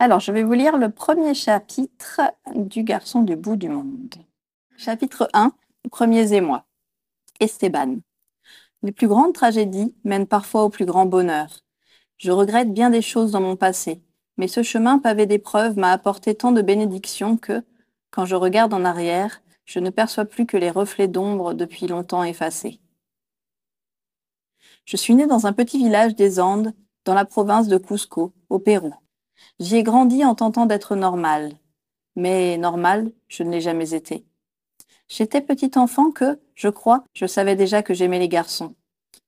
[0.00, 2.20] Alors, je vais vous lire le premier chapitre
[2.56, 4.14] du Garçon du bout du monde.
[4.76, 5.52] Chapitre 1,
[5.88, 6.64] Premiers émois.
[7.38, 7.98] Esteban.
[8.82, 11.60] Les plus grandes tragédies mènent parfois au plus grand bonheur.
[12.16, 14.02] Je regrette bien des choses dans mon passé,
[14.36, 17.62] mais ce chemin pavé d'épreuves m'a apporté tant de bénédictions que,
[18.10, 22.24] quand je regarde en arrière, je ne perçois plus que les reflets d'ombre depuis longtemps
[22.24, 22.80] effacés.
[24.86, 26.74] Je suis né dans un petit village des Andes,
[27.04, 28.92] dans la province de Cusco, au Pérou.
[29.58, 31.52] J'y ai grandi en tentant d'être normal.
[32.16, 34.24] Mais normal, je ne l'ai jamais été.
[35.08, 38.74] J'étais petit enfant que, je crois, je savais déjà que j'aimais les garçons.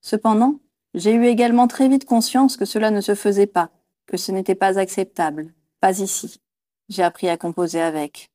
[0.00, 0.60] Cependant,
[0.94, 3.70] j'ai eu également très vite conscience que cela ne se faisait pas,
[4.06, 6.40] que ce n'était pas acceptable, pas ici.
[6.88, 8.30] J'ai appris à composer avec.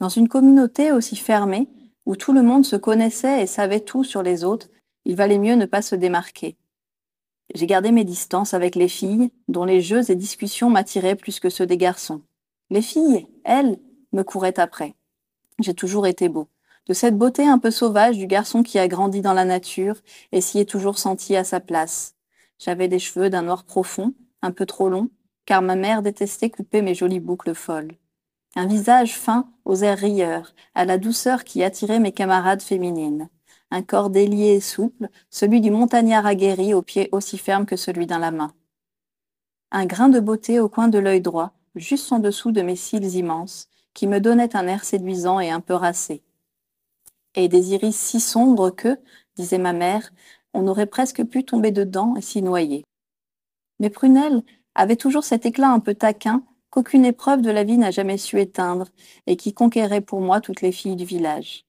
[0.00, 1.68] Dans une communauté aussi fermée,
[2.04, 4.68] où tout le monde se connaissait et savait tout sur les autres,
[5.04, 6.56] il valait mieux ne pas se démarquer.
[7.54, 11.48] J'ai gardé mes distances avec les filles, dont les jeux et discussions m'attiraient plus que
[11.48, 12.22] ceux des garçons.
[12.70, 13.78] Les filles, elles,
[14.12, 14.94] me couraient après.
[15.60, 16.48] J'ai toujours été beau.
[16.86, 19.96] De cette beauté un peu sauvage du garçon qui a grandi dans la nature
[20.32, 22.14] et s'y est toujours senti à sa place.
[22.58, 25.10] J'avais des cheveux d'un noir profond, un peu trop longs,
[25.44, 27.92] car ma mère détestait couper mes jolies boucles folles.
[28.54, 33.28] Un visage fin aux airs rieurs, à la douceur qui attirait mes camarades féminines
[33.70, 38.06] un corps délié et souple, celui du montagnard aguerri aux pieds aussi fermes que celui
[38.06, 38.52] d'un lama.
[39.72, 43.16] Un grain de beauté au coin de l'œil droit, juste en dessous de mes cils
[43.16, 46.22] immenses, qui me donnait un air séduisant et un peu racé.
[47.34, 48.98] Et des iris si sombres que,
[49.36, 50.12] disait ma mère,
[50.54, 52.84] on aurait presque pu tomber dedans et s'y noyer.
[53.78, 54.42] Mes prunelles
[54.74, 58.40] avaient toujours cet éclat un peu taquin qu'aucune épreuve de la vie n'a jamais su
[58.40, 58.88] éteindre
[59.26, 61.65] et qui conquérait pour moi toutes les filles du village.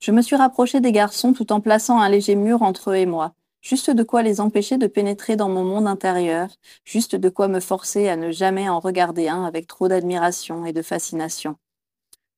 [0.00, 3.06] Je me suis rapprochée des garçons tout en plaçant un léger mur entre eux et
[3.06, 6.48] moi, juste de quoi les empêcher de pénétrer dans mon monde intérieur,
[6.84, 10.72] juste de quoi me forcer à ne jamais en regarder un avec trop d'admiration et
[10.72, 11.56] de fascination.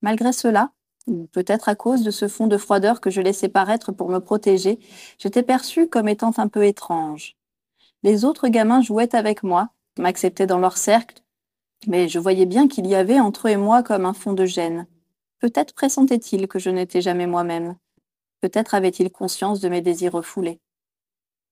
[0.03, 0.71] Malgré cela,
[1.33, 4.79] peut-être à cause de ce fond de froideur que je laissais paraître pour me protéger,
[5.19, 7.37] j'étais perçue comme étant un peu étrange.
[8.03, 11.23] Les autres gamins jouaient avec moi, m'acceptaient dans leur cercle,
[11.87, 14.45] mais je voyais bien qu'il y avait entre eux et moi comme un fond de
[14.45, 14.87] gêne.
[15.39, 17.77] Peut-être pressentait-il que je n'étais jamais moi-même.
[18.41, 20.61] Peut-être avait-il conscience de mes désirs refoulés.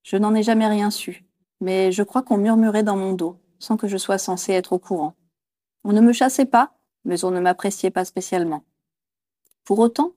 [0.03, 1.25] Je n'en ai jamais rien su,
[1.61, 4.79] mais je crois qu'on murmurait dans mon dos, sans que je sois censé être au
[4.79, 5.15] courant.
[5.83, 6.73] On ne me chassait pas,
[7.03, 8.63] mais on ne m'appréciait pas spécialement.
[9.63, 10.13] Pour autant,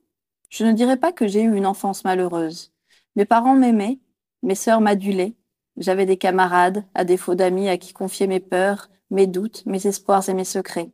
[0.51, 2.73] je ne dirais pas que j'ai eu une enfance malheureuse.
[3.17, 3.99] Mes parents m'aimaient,
[4.43, 5.35] mes sœurs m'adulaient,
[5.77, 10.29] j'avais des camarades, à défaut d'amis à qui confier mes peurs, mes doutes, mes espoirs
[10.29, 10.91] et mes secrets.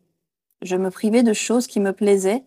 [0.62, 2.45] Je me privais de choses qui me plaisaient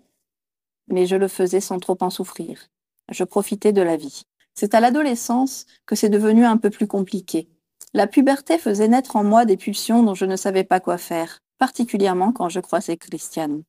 [0.87, 2.67] mais je le faisais sans trop en souffrir.
[3.11, 4.23] Je profitais de la vie.
[4.53, 7.47] C'est à l'adolescence que c'est devenu un peu plus compliqué.
[7.93, 11.39] La puberté faisait naître en moi des pulsions dont je ne savais pas quoi faire,
[11.57, 13.63] particulièrement quand je croisais Christiane.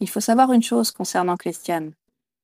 [0.00, 1.92] Il faut savoir une chose concernant Christiane.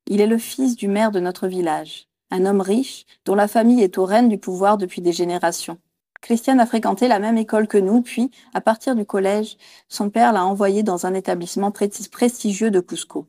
[0.07, 3.83] Il est le fils du maire de notre village, un homme riche dont la famille
[3.83, 5.79] est au règne du pouvoir depuis des générations.
[6.21, 9.57] Christiane a fréquenté la même école que nous, puis, à partir du collège,
[9.89, 13.27] son père l'a envoyé dans un établissement prestigieux de Cusco.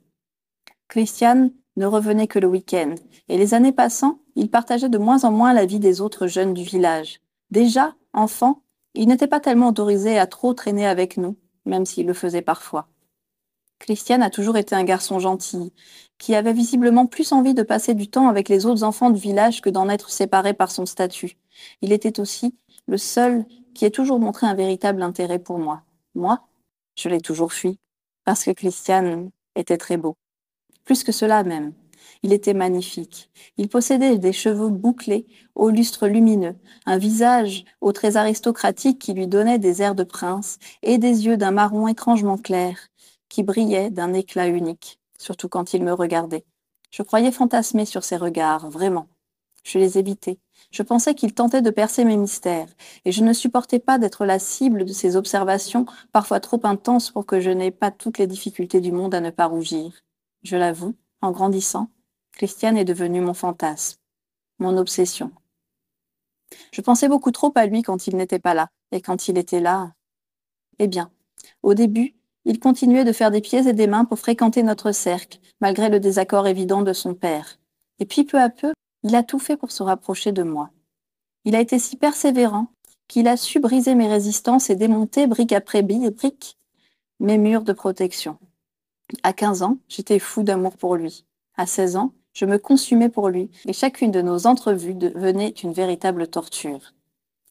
[0.88, 2.96] Christian ne revenait que le week-end,
[3.28, 6.54] et les années passant, il partageait de moins en moins la vie des autres jeunes
[6.54, 7.20] du village.
[7.52, 8.62] Déjà, enfant,
[8.94, 12.88] il n'était pas tellement autorisé à trop traîner avec nous, même s'il le faisait parfois.
[13.80, 15.72] Christian a toujours été un garçon gentil,
[16.18, 19.62] qui avait visiblement plus envie de passer du temps avec les autres enfants du village
[19.62, 21.38] que d'en être séparé par son statut.
[21.82, 22.56] Il était aussi
[22.88, 25.84] le seul qui ait toujours montré un véritable intérêt pour moi.
[26.16, 26.42] Moi,
[26.96, 27.78] je l'ai toujours fui,
[28.24, 30.16] parce que Christian était très beau.
[30.88, 31.74] Plus que cela même.
[32.24, 33.30] Il était magnifique.
[33.58, 36.56] Il possédait des cheveux bouclés, au lustre lumineux,
[36.86, 41.36] un visage aux traits aristocratiques qui lui donnait des airs de prince, et des yeux
[41.36, 42.78] d'un marron étrangement clair,
[43.28, 46.46] qui brillaient d'un éclat unique, surtout quand il me regardait.
[46.90, 49.10] Je croyais fantasmer sur ses regards, vraiment.
[49.66, 50.40] Je les évitais.
[50.72, 52.70] Je pensais qu'il tentait de percer mes mystères,
[53.04, 57.26] et je ne supportais pas d'être la cible de ses observations, parfois trop intenses pour
[57.26, 59.92] que je n'aie pas toutes les difficultés du monde à ne pas rougir.
[60.48, 61.90] Je l'avoue, en grandissant,
[62.32, 63.98] Christiane est devenue mon fantasme,
[64.60, 65.34] mon obsession.
[66.72, 69.60] Je pensais beaucoup trop à lui quand il n'était pas là, et quand il était
[69.60, 69.92] là.
[70.80, 71.12] Eh bien,
[71.64, 72.16] au début,
[72.46, 76.00] il continuait de faire des pieds et des mains pour fréquenter notre cercle, malgré le
[76.00, 77.60] désaccord évident de son père.
[78.00, 78.72] Et puis peu à peu,
[79.04, 80.70] il a tout fait pour se rapprocher de moi.
[81.44, 82.68] Il a été si persévérant
[83.10, 86.58] qu'il a su briser mes résistances et démonter brique après brique
[87.20, 88.40] mes murs de protection.
[89.24, 91.26] À 15 ans, j'étais fou d'amour pour lui.
[91.56, 95.72] À 16 ans, je me consumais pour lui et chacune de nos entrevues devenait une
[95.72, 96.94] véritable torture.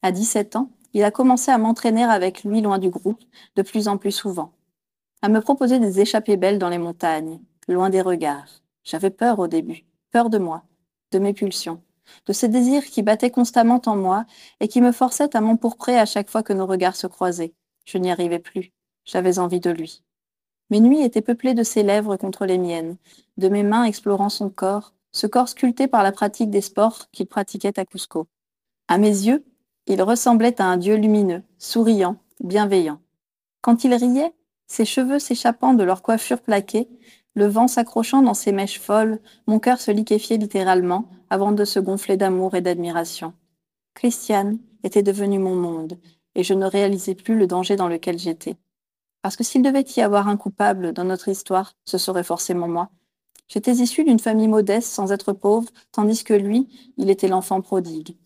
[0.02, 3.22] À 17 ans, il a commencé à m'entraîner avec lui loin du groupe,
[3.56, 4.52] de plus en plus souvent,
[5.22, 8.62] à me proposer des échappées belles dans les montagnes, loin des regards.
[8.84, 10.62] J'avais peur au début, peur de moi,
[11.10, 11.82] de mes pulsions,
[12.26, 14.24] de ces désirs qui battaient constamment en moi
[14.60, 17.54] et qui me forçaient à m'empourprer à chaque fois que nos regards se croisaient.
[17.86, 18.72] Je n'y arrivais plus.
[19.04, 20.02] J'avais envie de lui.
[20.70, 22.96] Mes nuits étaient peuplées de ses lèvres contre les miennes,
[23.36, 27.26] de mes mains explorant son corps, ce corps sculpté par la pratique des sports qu'il
[27.26, 28.26] pratiquait à Cusco.
[28.88, 29.44] À mes yeux,
[29.86, 33.00] il ressemblait à un dieu lumineux, souriant, bienveillant.
[33.60, 34.32] Quand il riait,
[34.66, 36.88] ses cheveux s'échappant de leur coiffure plaquée,
[37.34, 41.78] le vent s'accrochant dans ses mèches folles, mon cœur se liquéfiait littéralement avant de se
[41.78, 43.34] gonfler d'amour et d'admiration.
[43.94, 45.98] Christiane était devenue mon monde,
[46.34, 48.56] et je ne réalisais plus le danger dans lequel j'étais.
[49.26, 52.90] Parce que s'il devait y avoir un coupable dans notre histoire, ce serait forcément moi.
[53.48, 58.16] J'étais issue d'une famille modeste sans être pauvre, tandis que lui, il était l'enfant prodigue.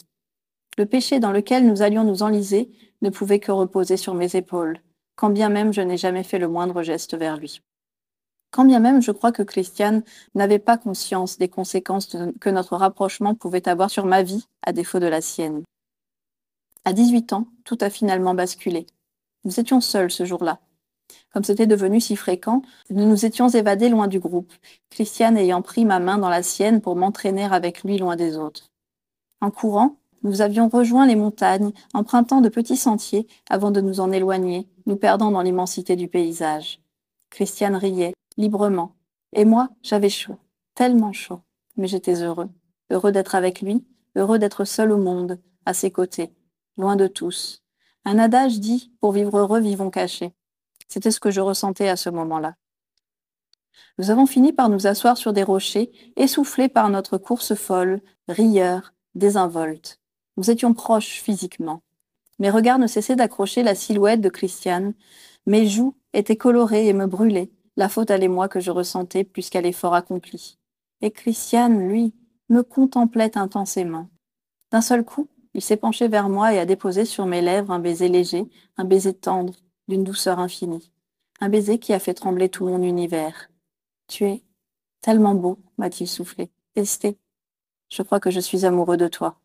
[0.77, 2.71] Le péché dans lequel nous allions nous enliser
[3.01, 4.79] ne pouvait que reposer sur mes épaules,
[5.17, 7.63] quand bien même je n'ai jamais fait le moindre geste vers lui.
[8.51, 10.03] Quand bien même je crois que Christiane
[10.35, 14.99] n'avait pas conscience des conséquences que notre rapprochement pouvait avoir sur ma vie, à défaut
[14.99, 15.63] de la sienne.
[16.85, 18.85] À 18 ans, tout a finalement basculé.
[19.45, 20.61] Nous étions seuls ce jour-là,
[21.33, 24.53] comme c'était devenu si fréquent, nous nous étions évadés loin du groupe,
[24.91, 28.71] Christiane ayant pris ma main dans la sienne pour m'entraîner avec lui loin des autres.
[29.41, 34.13] En courant, nous avions rejoint les montagnes, empruntant de petits sentiers avant de nous en
[34.13, 36.81] éloigner, nous perdant dans l'immensité du paysage.
[37.31, 38.97] Christiane riait, librement.
[39.33, 40.37] Et moi, j'avais chaud,
[40.75, 41.41] tellement chaud.
[41.77, 42.51] Mais j'étais heureux.
[42.91, 43.85] Heureux d'être avec lui,
[44.17, 46.33] heureux d'être seul au monde, à ses côtés,
[46.77, 47.63] loin de tous.
[48.05, 50.33] Un adage dit, pour vivre heureux, vivons cachés.
[50.93, 52.57] C'était ce que je ressentais à ce moment-là.
[53.99, 58.93] Nous avons fini par nous asseoir sur des rochers, essoufflés par notre course folle, rieurs,
[59.15, 60.01] désinvolte.
[60.37, 61.83] Nous étions proches physiquement.
[62.41, 64.95] Mes regards ne cessaient d'accrocher la silhouette de Christiane.
[65.47, 69.49] Mes joues étaient colorées et me brûlaient, la faute à l'émoi que je ressentais plus
[69.49, 70.59] qu'à l'effort accompli.
[71.03, 72.15] Et Christiane, lui,
[72.49, 74.09] me contemplait intensément.
[74.73, 77.79] D'un seul coup, il s'est penché vers moi et a déposé sur mes lèvres un
[77.79, 79.55] baiser léger, un baiser tendre,
[79.91, 80.91] d'une douceur infinie.
[81.41, 83.51] Un baiser qui a fait trembler tout mon univers.
[84.07, 84.43] Tu es
[85.03, 86.51] tellement beau, m'a-t-il soufflé.
[86.77, 87.19] Esté,
[87.91, 89.41] je crois que je suis amoureux de toi.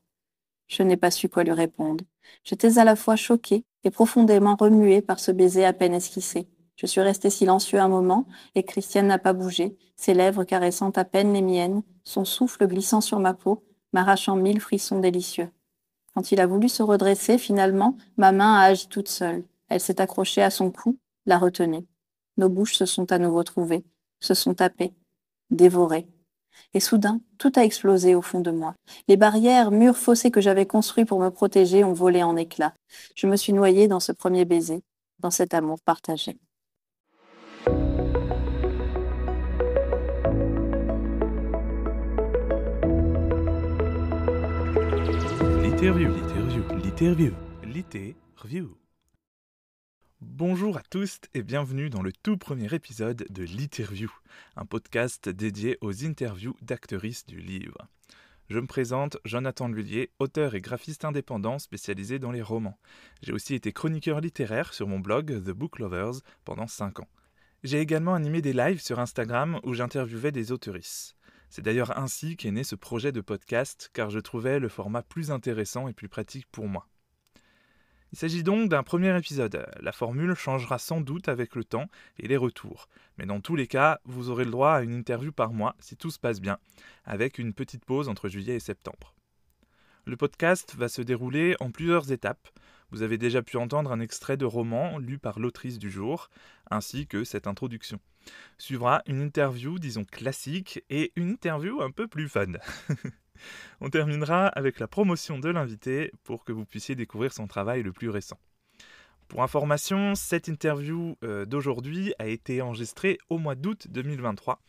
[0.68, 2.06] Je n'ai pas su quoi lui répondre.
[2.44, 6.48] J'étais à la fois choquée et profondément remuée par ce baiser à peine esquissé.
[6.76, 11.06] Je suis restée silencieux un moment, et Christiane n'a pas bougé, ses lèvres caressant à
[11.06, 13.64] peine les miennes, son souffle glissant sur ma peau,
[13.94, 15.50] m'arrachant mille frissons délicieux.
[16.14, 19.44] Quand il a voulu se redresser, finalement, ma main a agi toute seule.
[19.70, 21.86] Elle s'est accrochée à son cou, la retenait.
[22.38, 23.86] Nos bouches se sont à nouveau trouvées,
[24.20, 24.94] se sont tapées,
[25.50, 26.08] dévorées.
[26.74, 28.76] Et soudain, tout a explosé au fond de moi.
[29.08, 32.74] Les barrières, murs, fossés que j'avais construits pour me protéger ont volé en éclats.
[33.16, 34.82] Je me suis noyée dans ce premier baiser,
[35.20, 36.38] dans cet amour partagé.
[50.38, 54.12] Bonjour à tous et bienvenue dans le tout premier épisode de l'Interview,
[54.58, 57.88] un podcast dédié aux interviews d'actrices du livre.
[58.50, 62.78] Je me présente, Jonathan Lullier, auteur et graphiste indépendant spécialisé dans les romans.
[63.22, 67.08] J'ai aussi été chroniqueur littéraire sur mon blog The Book Lovers pendant 5 ans.
[67.64, 71.16] J'ai également animé des lives sur Instagram où j'interviewais des auteurices.
[71.50, 75.32] C'est d'ailleurs ainsi qu'est né ce projet de podcast car je trouvais le format plus
[75.32, 76.90] intéressant et plus pratique pour moi.
[78.12, 79.66] Il s'agit donc d'un premier épisode.
[79.82, 82.88] La formule changera sans doute avec le temps et les retours.
[83.18, 85.98] Mais dans tous les cas, vous aurez le droit à une interview par mois si
[85.98, 86.58] tout se passe bien,
[87.04, 89.14] avec une petite pause entre juillet et septembre.
[90.06, 92.48] Le podcast va se dérouler en plusieurs étapes.
[92.92, 96.30] Vous avez déjà pu entendre un extrait de roman lu par l'autrice du jour,
[96.70, 98.00] ainsi que cette introduction.
[98.58, 102.54] Suivra une interview, disons classique, et une interview un peu plus fun.
[103.82, 107.92] On terminera avec la promotion de l'invité pour que vous puissiez découvrir son travail le
[107.92, 108.40] plus récent.
[109.28, 114.62] Pour information, cette interview euh, d'aujourd'hui a été enregistrée au mois d'août 2023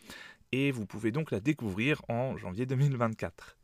[0.53, 3.57] et vous pouvez donc la découvrir en janvier 2024.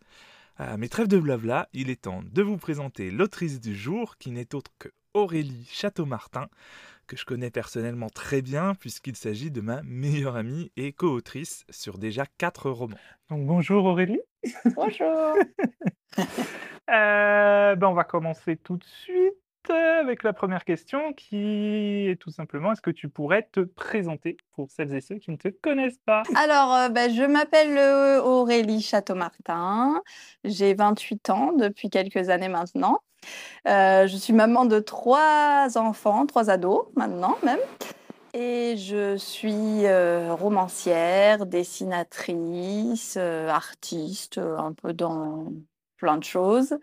[0.61, 4.31] Euh, mais trêve de blabla, il est temps de vous présenter l'autrice du jour qui
[4.31, 6.49] n'est autre que Aurélie Château-Martin,
[7.07, 11.99] que je connais personnellement très bien puisqu'il s'agit de ma meilleure amie et co-autrice sur
[11.99, 12.97] déjà quatre romans.
[13.31, 14.21] Donc bonjour Aurélie.
[14.77, 15.37] Bonjour.
[16.91, 19.71] Euh, ben on va commencer tout de suite.
[19.71, 24.69] avec la première question qui est tout simplement, est-ce que tu pourrais te présenter pour
[24.69, 26.25] celles et ceux qui ne te connaissent pas?
[26.35, 30.03] Alors, euh, ben, je m'appelle euh, Aurélie Château-Martin.
[30.45, 32.99] J'ai 28 ans depuis quelques années maintenant.
[33.69, 37.61] Euh, je suis maman de trois enfants, trois ados maintenant même.
[38.35, 39.87] Et je suis
[40.31, 45.53] romancière, dessinatrice, artiste, un peu dans
[45.99, 46.79] plein de choses.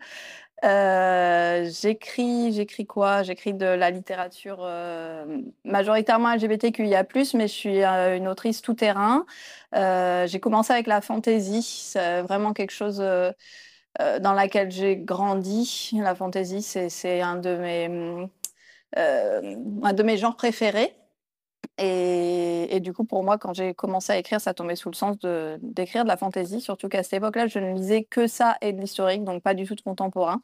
[0.64, 3.22] Euh, j'écris, j'écris quoi?
[3.22, 5.24] J'écris de la littérature euh,
[5.64, 7.04] majoritairement LGBTQIA+,
[7.34, 9.24] mais je suis euh, une autrice tout terrain.
[9.72, 12.98] j'ai commencé avec la fantaisie, c'est vraiment quelque chose
[13.98, 15.90] dans laquelle j'ai grandi.
[15.94, 18.28] La fantaisie, c'est un de
[18.96, 20.99] un de mes genres préférés.
[21.82, 25.16] Et, du coup, pour moi, quand j'ai commencé à écrire, ça tombait sous le sens
[25.62, 28.80] d'écrire de, la fantaisie, surtout qu'à cette époque-là, je ne lisais que ça et de
[28.80, 30.42] l'historique, donc pas du tout de contemporain.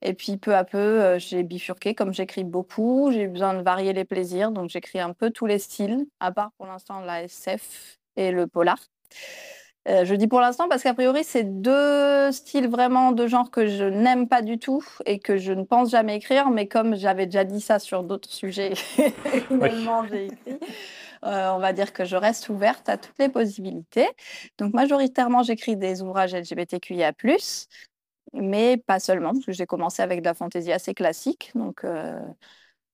[0.00, 3.92] Et puis peu à peu, euh, j'ai bifurqué, comme j'écris beaucoup, j'ai besoin de varier
[3.92, 7.98] les plaisirs, donc j'écris un peu tous les styles, à part pour l'instant la SF
[8.16, 8.78] et le polar.
[9.88, 13.66] Euh, je dis pour l'instant parce qu'a priori, c'est deux styles vraiment de genre que
[13.66, 17.26] je n'aime pas du tout et que je ne pense jamais écrire, mais comme j'avais
[17.26, 18.74] déjà dit ça sur d'autres sujets,
[19.48, 20.58] finalement, j'ai écrit.
[21.24, 24.08] Euh, on va dire que je reste ouverte à toutes les possibilités.
[24.58, 27.12] Donc, majoritairement, j'écris des ouvrages LGBTQIA,
[28.32, 31.52] mais pas seulement, parce que j'ai commencé avec de la fantaisie assez classique.
[31.54, 32.18] Donc, euh,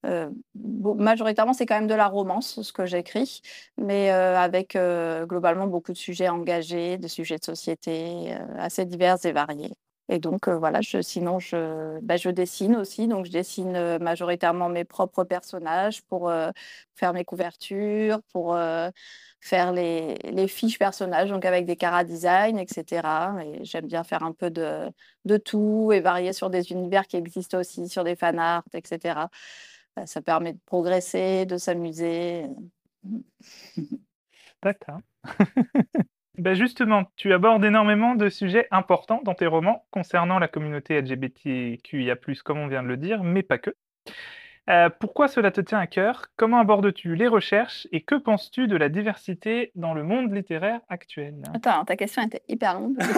[0.07, 3.43] euh, majoritairement, c'est quand même de la romance, ce que j'écris,
[3.77, 9.25] mais euh, avec euh, globalement beaucoup de sujets engagés, de sujets de société assez divers
[9.25, 9.75] et variés.
[10.11, 13.09] Et donc, voilà, sinon, je, bah, je dessine aussi.
[13.09, 16.33] Donc, je dessine majoritairement mes propres personnages pour
[16.95, 18.57] faire mes couvertures, pour
[19.41, 23.03] faire les, fiches personnages, donc avec des cara design, etc.
[23.45, 24.91] Et j'aime bien faire un peu de,
[25.25, 29.29] de tout et varier sur des univers qui existent aussi, sur des fan art, etc.
[29.99, 32.47] Bah, ça permet de progresser, de s'amuser.
[34.63, 35.01] D'accord.
[36.39, 42.15] ben justement, tu abordes énormément de sujets importants dans tes romans concernant la communauté LGBTQIA,
[42.45, 43.75] comme on vient de le dire, mais pas que.
[44.71, 46.27] Euh, pourquoi cela te tient à cœur?
[46.37, 51.43] Comment abordes-tu les recherches et que penses-tu de la diversité dans le monde littéraire actuel?
[51.55, 52.99] Attends, ta question était hyper longue.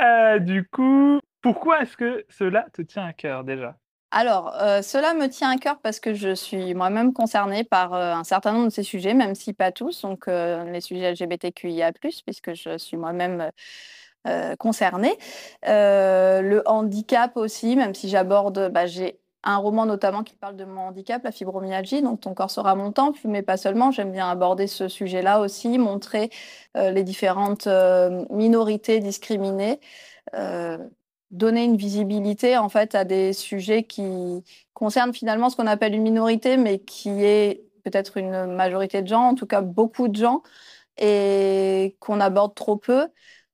[0.00, 3.76] Euh, du coup, pourquoi est-ce que cela te tient à cœur déjà?
[4.14, 8.12] Alors, euh, cela me tient à cœur parce que je suis moi-même concernée par euh,
[8.12, 11.92] un certain nombre de ces sujets, même si pas tous, donc euh, les sujets LGBTQIA,
[12.26, 13.50] puisque je suis moi-même
[14.58, 15.16] concernée.
[15.64, 20.82] le handicap aussi, même si j'aborde, bah, j'ai un roman notamment qui parle de mon
[20.82, 24.66] handicap, la fibromyalgie, donc ton corps sera mon temple, mais pas seulement, j'aime bien aborder
[24.68, 26.30] ce sujet-là aussi, montrer
[26.76, 27.66] les différentes
[28.30, 29.80] minorités discriminées
[31.32, 36.02] donner une visibilité en fait à des sujets qui concernent finalement ce qu'on appelle une
[36.02, 40.42] minorité, mais qui est peut-être une majorité de gens, en tout cas beaucoup de gens,
[40.98, 43.08] et qu'on aborde trop peu,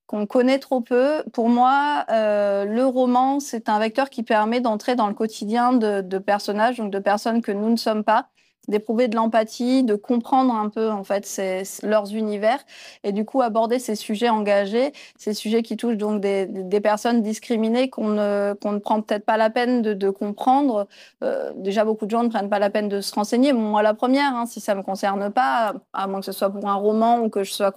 [0.06, 1.22] qu'on connaît trop peu.
[1.32, 6.00] Pour moi, euh, le roman, c'est un vecteur qui permet d'entrer dans le quotidien de,
[6.02, 8.30] de personnages, donc de personnes que nous ne sommes pas,
[8.68, 11.40] d'éprouver de l'empathie, de comprendre un peu en fait
[11.82, 12.58] leurs univers
[13.02, 17.90] et du coup aborder ces sujets engagés, ces sujets qui touchent donc des, personnes discriminées
[17.90, 20.86] qu'on ne, ne prend peut-être pas la peine de, comprendre.
[21.24, 23.52] Euh, déjà beaucoup de gens ne prennent pas la peine de se renseigner.
[23.52, 26.68] Moi la première, hein, si ça me concerne pas, à moins que ce soit pour
[26.68, 27.72] un roman ou que je sois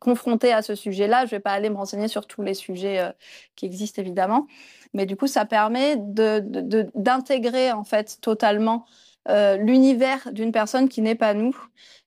[0.00, 3.10] confrontée à ce sujet-là, je vais pas aller me renseigner sur tous les sujets euh,
[3.54, 4.46] qui existent évidemment.
[4.94, 8.86] Mais du coup, ça permet d'intégrer en fait totalement
[9.28, 11.56] l'univers d'une personne qui n'est pas nous.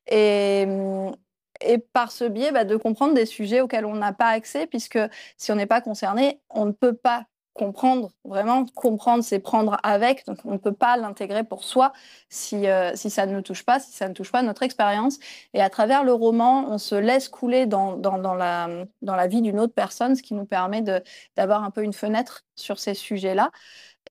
[0.07, 0.67] Et,
[1.93, 4.99] par ce biais, bah, de comprendre des sujets auxquels on n'a pas accès, puisque
[5.37, 10.25] si on n'est pas concerné, on ne peut pas comprendre, vraiment comprendre, c'est prendre avec,
[10.25, 11.91] donc on ne peut pas l'intégrer pour soi
[12.29, 15.19] si, euh, si ça ne nous touche pas, si ça ne touche pas notre expérience.
[15.53, 18.69] Et à travers le roman, on se laisse couler dans, dans, la,
[19.01, 20.81] dans la vie d'une autre personne, ce qui nous permet
[21.35, 23.51] d'avoir un peu une fenêtre sur ces sujets-là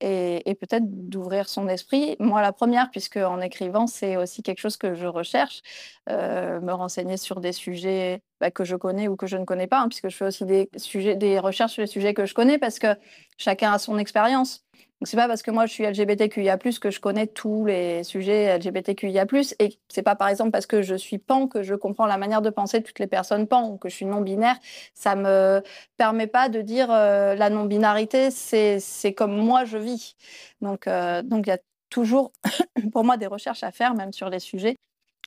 [0.01, 2.17] et, peut-être d'ouvrir son esprit.
[2.19, 5.63] Moi, la première, puisque en écrivant, c'est aussi quelque chose que je recherche,
[6.09, 9.67] euh, me renseigner sur des sujets bah, que je connais ou que je ne connais
[9.67, 10.71] pas, hein, puisque je fais aussi des,
[11.17, 12.89] des recherches sur les sujets que je connais, parce que
[13.37, 14.65] chacun a son expérience.
[15.01, 18.59] Donc c'est pas parce que moi je suis LGBTQIA+ que je connais tous les sujets
[18.59, 19.25] LGBTQIA+,
[19.59, 22.43] et c'est pas par exemple parce que je suis pan que je comprends la manière
[22.43, 24.57] de penser de toutes les personnes pan ou que je suis non binaire.
[24.93, 25.63] Ça me
[25.97, 30.17] permet pas de dire euh, la non binarité c'est c'est comme moi je vis.
[30.61, 32.33] Donc euh, donc il y a toujours
[32.93, 34.77] pour moi des recherches à faire même sur les sujets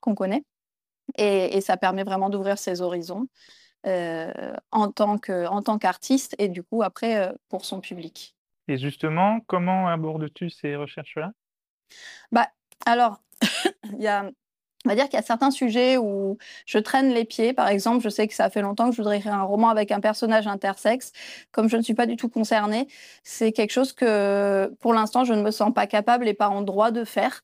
[0.02, 0.44] qu'on connaît,
[1.18, 3.28] et, ça permet vraiment d'ouvrir ses horizons.
[3.88, 5.18] Euh, en tant
[5.80, 8.36] qu'artiste et du coup après pour son public.
[8.68, 11.32] Et justement, comment abordes-tu ces recherches-là?
[12.32, 12.48] Bah,
[12.86, 13.22] Alors,
[13.94, 14.30] il y a
[14.86, 17.54] on va dire qu'il y a certains sujets où je traîne les pieds.
[17.54, 19.92] Par exemple, je sais que ça fait longtemps que je voudrais écrire un roman avec
[19.92, 21.14] un personnage intersexe.
[21.52, 22.88] Comme je ne suis pas du tout concernée,
[23.24, 26.62] c'est quelque chose que, pour l'instant, je ne me sens pas capable et pas en
[26.62, 27.44] droit de faire.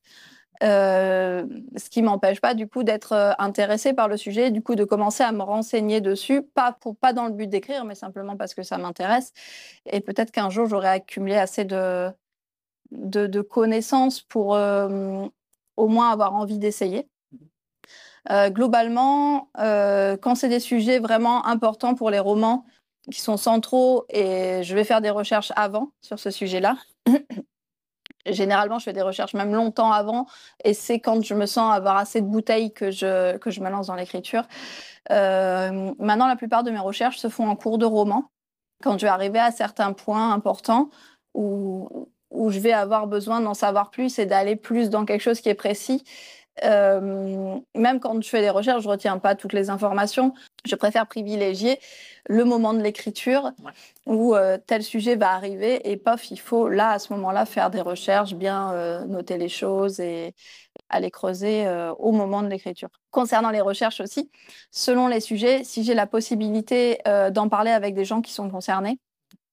[0.61, 1.45] Euh,
[1.77, 4.83] ce qui m'empêche pas du coup d'être euh, intéressée par le sujet, du coup de
[4.83, 8.53] commencer à me renseigner dessus, pas pour pas dans le but d'écrire, mais simplement parce
[8.53, 9.31] que ça m'intéresse.
[9.85, 12.09] Et peut-être qu'un jour j'aurai accumulé assez de
[12.91, 15.25] de, connaissances pour euh,
[15.77, 17.07] au moins avoir envie d'essayer.
[18.29, 22.65] Globalement, quand c'est des sujets vraiment importants pour les romans
[23.11, 26.77] qui sont centraux, et je vais faire des recherches avant sur ce sujet-là.
[28.31, 30.27] Généralement, je fais des recherches même longtemps avant,
[30.63, 33.69] et c'est quand je me sens avoir assez de bouteilles que je, que je me
[33.69, 34.43] lance dans l'écriture.
[35.11, 38.29] Euh, maintenant, la plupart de mes recherches se font en cours de roman,
[38.83, 40.89] quand je vais arriver à certains points importants
[41.33, 45.41] où, où je vais avoir besoin d'en savoir plus et d'aller plus dans quelque chose
[45.41, 46.03] qui est précis.
[46.63, 50.33] Euh, même quand je fais des recherches, je retiens pas toutes les informations.
[50.65, 51.79] Je préfère privilégier
[52.27, 53.51] le moment de l'écriture
[54.05, 57.69] où euh, tel sujet va arriver et paf, il faut là à ce moment-là faire
[57.69, 60.35] des recherches, bien euh, noter les choses et
[60.89, 61.67] aller creuser
[61.99, 62.89] au moment de l'écriture.
[63.11, 64.31] Concernant les recherches aussi,
[64.71, 66.99] selon les sujets, si j'ai la possibilité
[67.31, 68.99] d'en parler avec des gens qui sont concernés,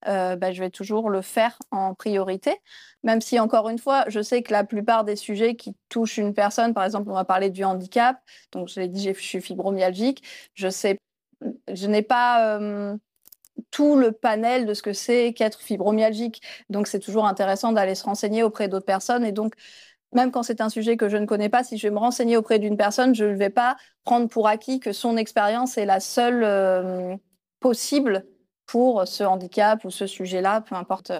[0.09, 2.55] euh, bah, je vais toujours le faire en priorité.
[3.03, 6.35] Même si, encore une fois, je sais que la plupart des sujets qui touchent une
[6.35, 8.19] personne, par exemple, on va parler du handicap,
[8.53, 10.23] donc je l'ai dit, je suis fibromyalgique,
[10.55, 10.99] je sais,
[11.73, 12.97] je n'ai pas euh,
[13.71, 16.43] tout le panel de ce que c'est qu'être fibromyalgique.
[16.71, 19.25] Donc, c'est toujours intéressant d'aller se renseigner auprès d'autres personnes.
[19.25, 19.55] Et donc,
[20.13, 22.37] même quand c'est un sujet que je ne connais pas, si je vais me renseigner
[22.37, 26.01] auprès d'une personne, je ne vais pas prendre pour acquis que son expérience est la
[26.01, 27.17] seule euh,
[27.61, 28.25] possible
[28.66, 31.12] pour ce handicap ou ce sujet-là, peu importe,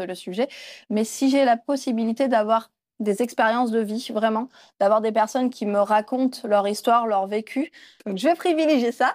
[0.00, 0.48] le sujet.
[0.90, 4.48] Mais si j'ai la possibilité d'avoir des expériences de vie, vraiment,
[4.80, 7.70] d'avoir des personnes qui me racontent leur histoire, leur vécu.
[8.06, 9.14] je vais privilégier ça,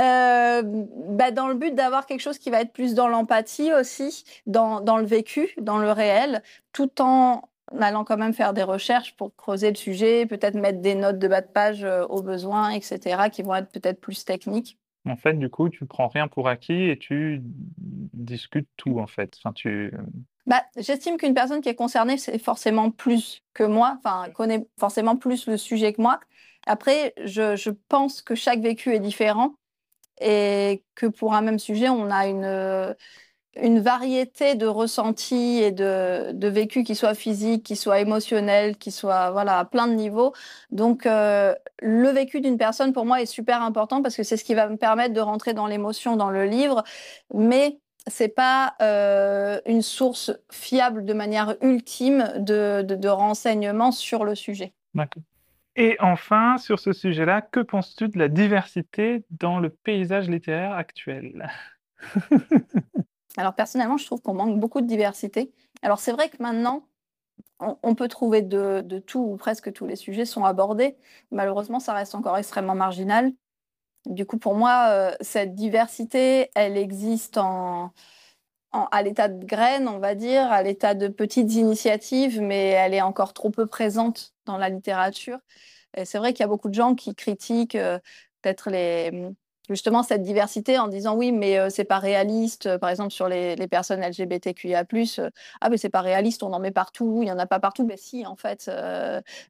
[0.00, 4.24] euh, bah, dans le but d'avoir quelque chose qui va être plus dans l'empathie aussi,
[4.46, 7.42] dans, le vécu, dans le réel, tout en
[7.78, 11.28] allant quand même faire des recherches pour creuser le sujet, peut-être mettre des notes de
[11.28, 14.79] bas de page euh, au besoin, etc., qui vont être peut-être plus techniques.
[15.06, 19.34] En fait, du coup, tu prends rien pour acquis et tu discutes tout, en fait.
[19.38, 19.92] Enfin, tu...
[20.46, 25.16] Bah, j'estime qu'une personne qui est concernée, c'est forcément plus que moi, enfin, connaît forcément
[25.16, 26.20] plus le sujet que moi.
[26.66, 29.54] Après, je, je pense que chaque vécu est différent
[30.20, 32.94] et que pour un même sujet, on a une
[33.56, 39.30] une variété de ressentis et de, vécus qui soient physiques, qui soient émotionnels, qui soient
[39.30, 40.32] voilà, à plein de niveaux.
[40.70, 44.44] Donc, euh, le vécu d'une personne, pour moi, est super important parce que c'est ce
[44.44, 46.84] qui va me permettre de rentrer dans l'émotion dans le livre.
[47.34, 54.24] Mais c'est pas euh, une source fiable de manière ultime de, de, de renseignements sur
[54.24, 54.72] le sujet.
[54.94, 55.22] D'accord.
[55.76, 61.50] Et enfin, sur ce sujet-là, que penses-tu de la diversité dans le paysage littéraire actuel?
[63.36, 65.52] Alors personnellement, je trouve qu'on manque beaucoup de diversité.
[65.82, 66.86] Alors c'est vrai que maintenant,
[67.60, 70.96] on, peut trouver de, tout ou presque tous les sujets sont abordés.
[71.30, 73.32] Malheureusement, ça reste encore extrêmement marginal.
[74.06, 77.92] Du coup, pour moi, euh, cette diversité, elle existe en,
[78.72, 83.02] à l'état de graines, on va dire, à l'état de petites initiatives, mais elle est
[83.02, 85.38] encore trop peu présente dans la littérature.
[85.96, 87.98] Et c'est vrai qu'il y a beaucoup de gens qui critiquent euh,
[88.42, 89.30] peut-être les,
[89.70, 92.66] justement cette diversité en disant oui, mais euh, c'est pas réaliste.
[92.66, 94.84] Euh, par exemple, sur les, personnes LGBTQIA+,
[95.18, 95.30] euh,
[95.60, 97.86] ah mais c'est pas réaliste, on en met partout, il y en a pas partout.
[97.86, 98.70] Mais si, en fait,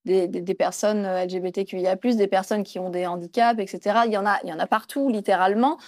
[0.05, 4.01] des, personnes LGBTQIA+, des personnes qui ont des handicaps, etc.
[4.07, 5.79] Il y en a, il y en a partout, littéralement.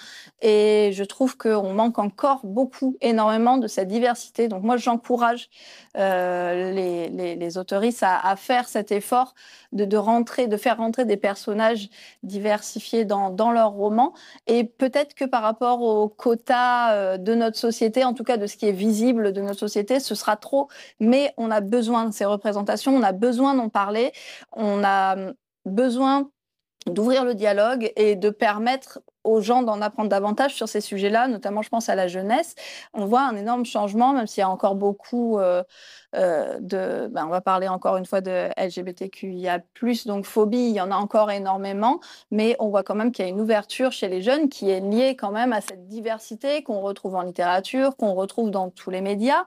[0.40, 4.49] Et je trouve qu'on manque encore beaucoup, énormément de cette diversité.
[4.49, 5.51] Donc moi, j'encourage
[5.95, 9.35] les, les, autoristes à, faire cet effort
[9.73, 11.90] de, de rentrer, de faire rentrer des personnages
[12.23, 14.14] diversifiés dans, dans leurs romans
[14.46, 18.46] et peut-être que par rapport aux quotas euh, de notre société, en tout cas de
[18.46, 20.68] ce qui est visible de notre société, ce sera trop.
[21.00, 24.12] Mais on a besoin de ces représentations, on a besoin d'en parler,
[24.52, 26.30] on a hum, besoin
[26.87, 31.62] d'ouvrir le dialogue et de permettre aux gens d'en apprendre davantage sur ces sujets-là, notamment
[31.62, 32.54] je pense à la jeunesse.
[32.94, 35.62] On voit un énorme changement, même s'il y a encore beaucoup euh,
[36.14, 37.08] euh, de...
[37.08, 39.61] Ben, on va parler encore une fois de LGBTQIA,
[40.06, 43.28] donc phobie, il y en a encore énormément, mais on voit quand même qu'il y
[43.28, 46.80] a une ouverture chez les jeunes qui est liée quand même à cette diversité qu'on
[46.80, 49.46] retrouve en littérature, qu'on retrouve dans tous les médias.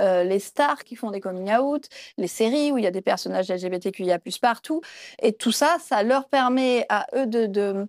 [0.00, 3.02] Euh, les stars qui font des coming out, les séries où il y a des
[3.02, 4.80] personnages LGBTQIA+ partout,
[5.20, 7.86] et tout ça, ça leur permet à eux de,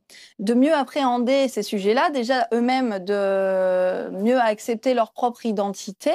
[0.53, 6.11] mieux appréhender ces sujets-là, déjà eux-mêmes de mieux accepter leur propre identité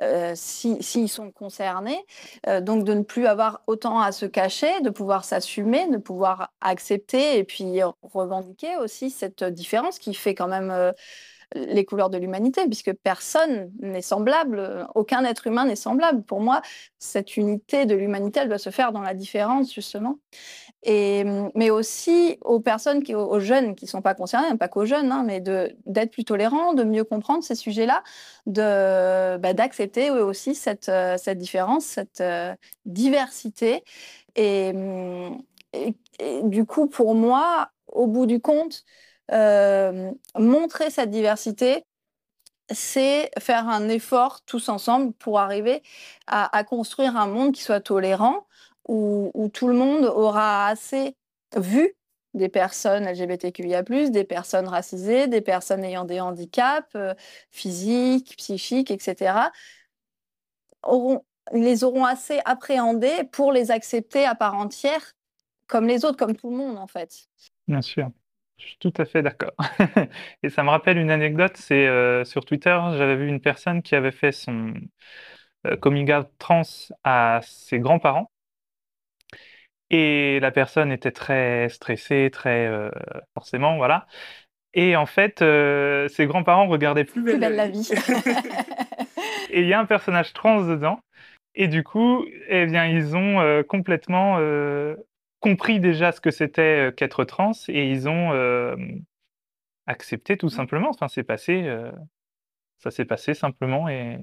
[0.00, 2.04] euh, s'ils sont concernés,
[2.48, 6.52] euh, donc de ne plus avoir autant à se cacher, de pouvoir s'assumer, de pouvoir
[6.60, 10.92] accepter et puis revendiquer aussi cette différence qui fait quand même
[11.54, 16.22] les couleurs de l'humanité, puisque personne n'est semblable, aucun être humain n'est semblable.
[16.22, 16.62] Pour moi,
[16.98, 20.18] cette unité de l'humanité, elle doit se faire dans la différence, justement.
[20.82, 25.10] Et, mais aussi aux personnes, aux jeunes qui ne sont pas concernés, pas qu'aux jeunes,
[25.12, 28.02] hein, mais d'être plus tolérants, de mieux comprendre ces sujets-là,
[28.46, 32.54] bah, d'accepter aussi cette, cette différence, cette euh,
[32.84, 33.82] diversité.
[34.36, 34.72] Et,
[36.44, 41.84] du coup, pour moi, au bout du compte, euh, montrer cette diversité,
[42.70, 45.82] c'est faire un effort tous ensemble pour arriver
[46.26, 48.46] à, construire un monde qui soit tolérant,
[48.88, 51.16] où, tout le monde aura assez
[51.56, 51.94] vu
[52.34, 57.14] des personnes LGBTQIA+, des personnes racisées, des personnes ayant des handicaps euh,
[57.52, 59.50] physiques, psychiques, etc.,
[61.52, 65.12] les auront assez appréhendés pour les accepter à part entière,
[65.66, 67.26] comme les autres, comme tout le monde en fait.
[67.68, 68.10] Bien sûr.
[68.58, 69.52] Je suis tout à fait d'accord.
[70.42, 73.94] Et ça me rappelle une anecdote, c'est euh, sur Twitter, j'avais vu une personne qui
[73.94, 74.74] avait fait son
[75.66, 76.62] euh, coming out trans
[77.02, 78.30] à ses grands-parents.
[79.90, 82.90] Et la personne était très stressée, très euh,
[83.34, 84.06] forcément, voilà.
[84.72, 87.88] Et en fait, ses grands-parents regardaient plus belle, la vie.
[89.50, 90.98] et il y a un personnage trans dedans.
[91.54, 94.40] Et du coup, eh bien, ils ont complètement
[95.44, 98.76] compris déjà ce que c'était euh, qu'être trans et ils ont euh,
[99.86, 100.50] accepté tout mmh.
[100.50, 100.88] simplement.
[100.88, 101.92] Enfin, c'est passé, euh,
[102.78, 104.18] ça s'est passé simplement et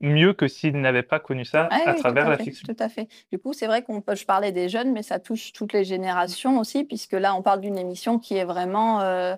[0.00, 2.66] mieux que s'ils n'avaient pas connu ça ah à travers la fiction.
[2.66, 3.06] Tout à fait.
[3.30, 5.84] Du coup, c'est vrai qu'on peut, je parlais des jeunes, mais ça touche toutes les
[5.84, 9.36] générations aussi, puisque là, on parle d'une émission qui est vraiment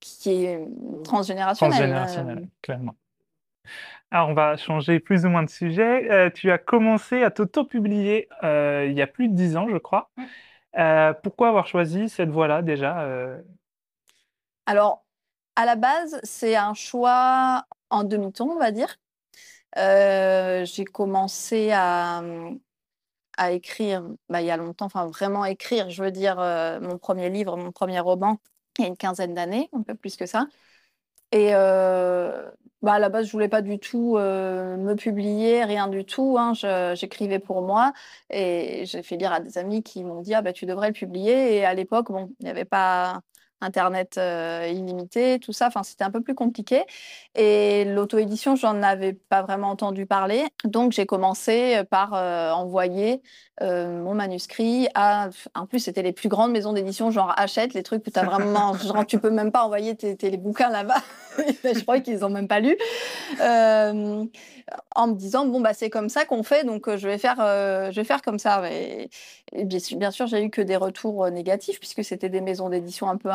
[0.00, 0.66] qui est
[1.04, 1.76] transgénérationnelle.
[1.76, 2.96] Transgénérationnelle, clairement.
[4.10, 6.10] Alors, on va changer plus ou moins de sujet.
[6.10, 9.76] Euh, tu as commencé à t'auto-publier euh, il y a plus de dix ans, je
[9.76, 10.10] crois.
[10.78, 13.06] Euh, pourquoi avoir choisi cette voie-là déjà
[14.64, 15.04] Alors,
[15.56, 18.96] à la base, c'est un choix en demi-ton, on va dire.
[19.76, 22.22] j'ai commencé à,
[23.36, 26.36] à écrire bah, il y a longtemps, enfin vraiment écrire, je veux dire,
[26.80, 28.40] mon premier livre, mon premier roman,
[28.78, 30.46] il y a une quinzaine d'années, un peu plus que ça.
[31.32, 31.50] Et
[32.82, 36.36] bah, à la base, je voulais pas du tout me publier, rien du tout.
[36.38, 36.52] Hein.
[36.94, 37.92] J'écrivais pour moi
[38.30, 40.94] et j'ai fait lire à des amis qui m'ont dit ah bah tu devrais le
[40.94, 41.56] publier.
[41.56, 43.20] Et à l'époque, bon, il n'y avait pas
[43.60, 45.66] Internet euh, illimité, tout ça.
[45.66, 46.84] Enfin, c'était un peu plus compliqué.
[47.34, 50.44] Et l'auto-édition, j'en avais pas vraiment entendu parler.
[50.64, 53.20] Donc, j'ai commencé par euh, envoyer
[53.62, 55.30] euh, mon manuscrit à.
[55.54, 58.74] En plus, c'était les plus grandes maisons d'édition, genre Hachette, les trucs où as vraiment.
[58.78, 61.02] genre, tu peux même pas envoyer tes, tes bouquins là-bas.
[61.64, 62.76] je crois qu'ils ont même pas lu
[64.96, 67.94] en me disant bon bah c'est comme ça qu'on fait donc je vais faire je
[67.94, 69.08] vais faire comme ça et,
[69.64, 73.30] bien, sûr j'ai eu que des retours négatifs puisque c'était des maisons d'édition un peu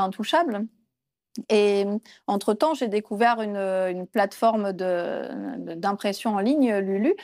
[1.50, 1.86] et
[2.28, 7.16] entre temps j'ai découvert une, plateforme d'impression en ligne Lulu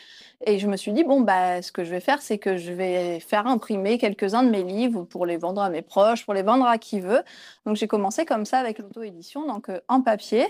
[0.45, 2.73] et je me suis dit bon bah ce que je vais faire c'est que je
[2.73, 6.41] vais faire imprimer quelques-uns de mes livres pour les vendre à mes proches pour les
[6.41, 7.21] vendre à qui veut
[7.67, 10.47] donc j'ai commencé comme ça avec l'auto édition donc en papier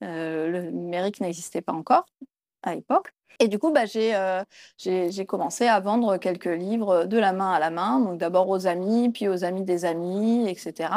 [0.00, 2.06] le numérique n'existait pas encore
[2.62, 3.12] à l'époque.
[3.38, 4.44] Et du coup, bah, euh,
[4.76, 8.66] j'ai commencé à vendre quelques livres de la main à la main, donc d'abord aux
[8.66, 10.90] amis, puis aux amis des amis, etc.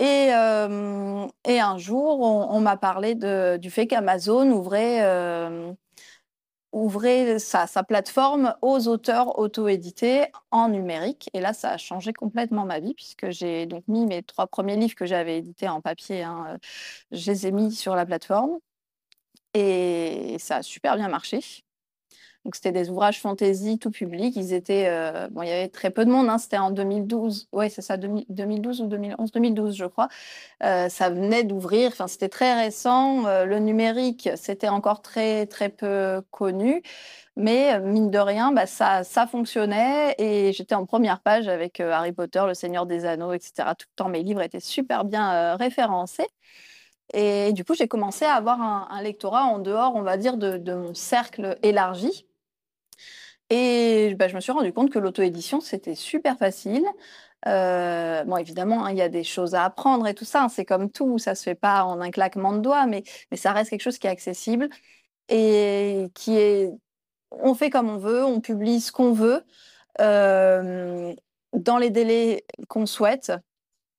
[0.00, 3.14] Et, euh, et un jour, on, m'a parlé
[3.58, 5.72] du fait qu'Amazon ouvrait, euh,
[7.38, 11.28] sa, plateforme aux auteurs auto-édités en numérique.
[11.34, 14.76] Et là, ça a changé complètement ma vie, puisque j'ai donc mis mes trois premiers
[14.76, 16.58] livres que j'avais édités en papier, hein,
[17.12, 18.58] je les ai mis sur la plateforme.
[19.54, 21.40] Et ça a super bien marché.
[22.44, 24.34] Donc, c'était des ouvrages fantasy tout public.
[24.36, 26.28] Ils étaient, euh, bon, il y avait très peu de monde.
[26.30, 26.38] Hein.
[26.38, 27.48] C'était en 2012.
[27.52, 30.08] Oui, c'est ça, 2012 ou 2011, 2012, je crois.
[30.62, 31.90] Euh, ça venait d'ouvrir.
[31.92, 33.26] Enfin, c'était très récent.
[33.26, 36.82] Euh, le numérique, c'était encore très, très peu connu.
[37.36, 40.14] Mais mine de rien, bah, ça, ça fonctionnait.
[40.18, 43.52] Et j'étais en première page avec Harry Potter, Le Seigneur des Anneaux, etc.
[43.78, 46.26] Tout le temps, mes livres étaient super bien référencés.
[47.12, 50.74] Et du coup, j'ai commencé à avoir un, lectorat en dehors, on va dire, de,
[50.74, 52.26] mon cercle élargi.
[53.50, 56.84] Et bah, je me suis rendu compte que l'auto-édition, c'était super facile.
[57.46, 60.44] Euh, bon, évidemment, hein, il y a des choses à apprendre et tout ça.
[60.44, 63.36] Hein, c'est comme tout, ça se fait pas en un claquement de doigts, mais, mais
[63.36, 64.68] ça reste quelque chose qui est accessible.
[65.28, 66.72] et qui est
[67.32, 69.44] on fait comme on veut, on publie ce qu'on veut
[70.00, 71.14] euh,
[71.54, 73.32] dans les délais qu'on souhaite.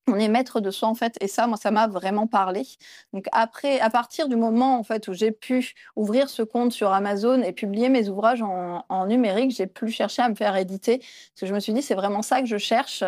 [0.08, 2.62] On est maître de soi en fait, et ça, moi, ça m'a vraiment parlé.
[3.12, 6.92] Donc après, à partir du moment en fait où j'ai pu ouvrir ce compte sur
[6.92, 10.98] Amazon et publier mes ouvrages en, numérique, j'ai plus cherché à me faire éditer.
[10.98, 13.04] Parce que je me suis dit c'est vraiment ça que je cherche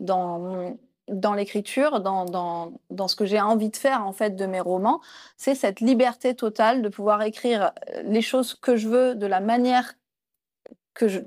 [0.00, 0.76] dans
[1.08, 4.60] dans l'écriture, dans, dans, dans, ce que j'ai envie de faire en fait de mes
[4.60, 5.00] romans,
[5.36, 9.40] c'est cette liberté totale de pouvoir écrire euh, les choses que je veux de la
[9.40, 9.94] manière
[10.94, 11.20] que je,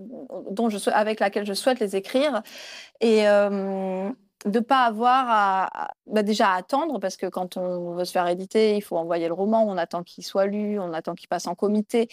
[0.52, 2.42] dont je, avec laquelle je souhaite les écrire.
[3.02, 4.10] Et euh,
[4.46, 8.28] de pas avoir à, bah déjà à attendre parce que quand on veut se faire
[8.28, 11.48] éditer, il faut envoyer le roman, on attend qu'il soit lu, on attend qu'il passe
[11.48, 12.10] en comité,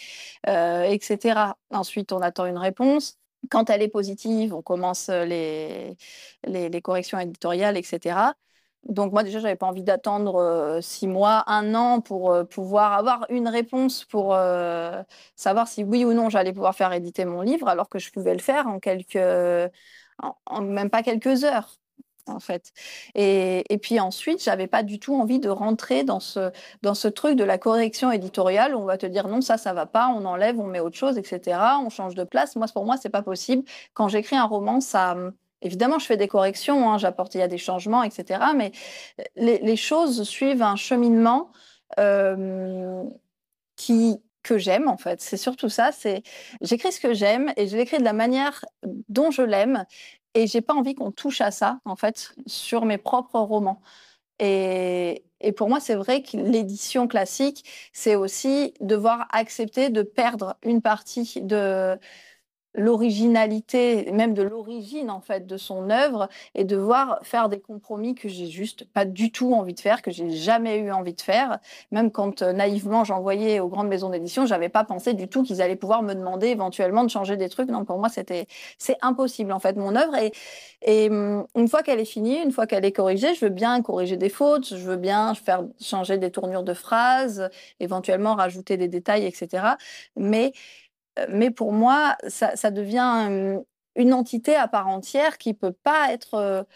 [0.48, 1.54] euh, etc.
[1.70, 3.18] Ensuite, on attend une réponse.
[3.50, 5.96] Quand elle est positive, on commence les,
[6.44, 8.34] les, corrections éditoriales, etc.
[8.84, 12.92] Donc moi déjà, j'avais pas envie d'attendre euh, six mois, un an pour euh, pouvoir
[12.94, 15.02] avoir une réponse pour euh,
[15.36, 18.34] savoir si oui ou non j'allais pouvoir faire éditer mon livre, alors que je pouvais
[18.34, 19.16] le faire en quelques,
[20.46, 21.81] en même pas quelques heures
[22.26, 22.72] en fait.
[23.14, 26.50] Et, et puis ensuite, j'avais pas du tout envie de rentrer dans ce,
[26.82, 29.72] dans ce truc de la correction éditoriale où on va te dire non, ça, ça
[29.72, 31.58] va pas, on enlève, on met autre chose, etc.
[31.84, 32.56] On change de place.
[32.56, 33.64] Moi, pour moi, c'est pas possible.
[33.94, 35.16] Quand j'écris un roman, ça,
[35.62, 38.40] évidemment, je fais des corrections, hein, j'apporte, il y a des changements, etc.
[38.56, 38.72] Mais
[39.36, 41.50] les, les choses suivent un cheminement
[41.98, 43.02] euh,
[43.76, 45.20] qui, que j'aime en fait.
[45.20, 45.92] C'est surtout ça.
[45.92, 46.22] C'est
[46.60, 48.64] j'écris ce que j'aime et je l'écris de la manière
[49.08, 49.84] dont je l'aime
[50.34, 53.80] et j'ai pas envie qu'on touche à ça, en fait, sur mes propres romans.
[54.38, 60.56] Et, et pour moi, c'est vrai que l'édition classique, c'est aussi devoir accepter de perdre
[60.64, 61.98] une partie de,
[62.74, 68.28] l'originalité, même de l'origine en fait de son œuvre, et devoir faire des compromis que
[68.28, 71.58] j'ai juste pas du tout envie de faire, que j'ai jamais eu envie de faire.
[71.90, 75.60] Même quand euh, naïvement j'envoyais aux grandes maisons d'édition, j'avais pas pensé du tout qu'ils
[75.62, 77.68] allaient pouvoir me demander éventuellement de changer des trucs.
[77.68, 78.46] Non, pour moi c'était
[78.78, 80.14] c'est impossible en fait mon œuvre.
[80.82, 83.82] Et, hum, une fois qu'elle est finie, une fois qu'elle est corrigée, je veux bien
[83.82, 87.48] corriger des fautes, je veux bien faire changer des tournures de phrases,
[87.80, 89.76] éventuellement rajouter des détails, etc.
[90.16, 90.52] Mais
[91.28, 93.58] mais pour moi, ça, ça devient
[93.96, 96.66] une entité à part entière qui peut pas être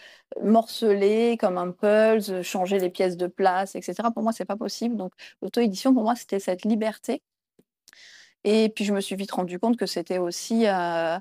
[0.42, 4.11] morcelée comme un puzzle, changer les pièces de place, etc.
[4.12, 4.96] Pour moi, c'est pas possible.
[4.96, 7.22] Donc, l'auto-édition, pour moi, c'était cette liberté.
[8.44, 11.18] Et puis, je me suis vite rendu compte que c'était aussi euh,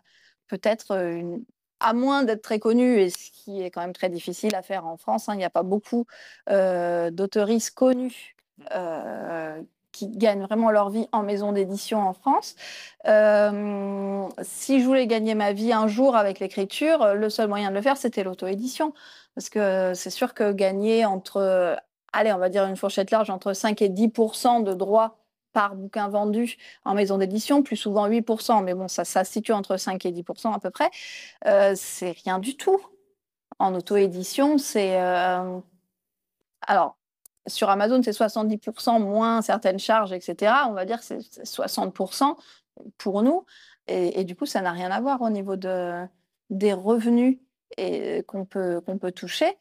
[0.48, 1.44] peut-être une,
[1.80, 4.86] à moins d'être très connu, et ce qui est quand même très difficile à faire
[4.86, 6.06] en France, hein, il n'y a pas beaucoup
[6.50, 8.36] euh, d'auteuristes connus
[8.72, 9.62] euh,
[9.96, 12.56] qui gagnent vraiment leur vie en maison d'édition en France.
[13.08, 17.76] Euh, si je voulais gagner ma vie un jour avec l'écriture, le seul moyen de
[17.76, 18.94] le faire, c'était l'auto-édition.
[19.36, 21.78] Parce que c'est sûr que gagner entre,
[22.14, 24.08] allez, on va dire une fourchette large, entre 5 et 10
[24.64, 25.18] de droits
[25.56, 29.54] par bouquin vendu en maison d'édition, plus souvent 8% mais bon, ça, ça se situe
[29.54, 30.92] entre 5 et 10 à peu près,
[31.48, 32.80] euh, c'est rien du tout.
[33.58, 35.02] En auto-édition, c'est...
[35.02, 35.60] Euh...
[36.68, 36.98] Alors,
[37.48, 40.54] sur Amazon, c'est 70% moins certaines charges, etc.
[40.68, 42.36] On va dire que c'est 60%
[42.98, 43.46] pour nous.
[43.88, 46.04] Et, du coup, ça n'a rien à voir au niveau de,
[46.50, 47.38] des revenus
[48.28, 49.58] qu'on peut, qu'on peut toucher.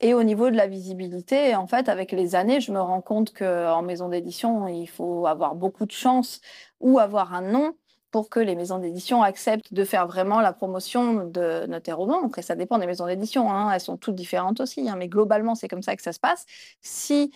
[0.00, 3.32] Et au niveau de la visibilité, en fait, avec les années, je me rends compte
[3.32, 6.40] qu'en maison d'édition, il faut avoir beaucoup de chance
[6.78, 7.74] ou avoir un nom
[8.10, 12.24] pour que les maisons d'édition acceptent de faire vraiment la promotion de notre roman.
[12.26, 13.70] Après, ça dépend des maisons d'édition, hein.
[13.72, 14.96] elles sont toutes différentes aussi, hein.
[14.96, 16.46] mais globalement, c'est comme ça que ça se passe.
[16.80, 17.32] Si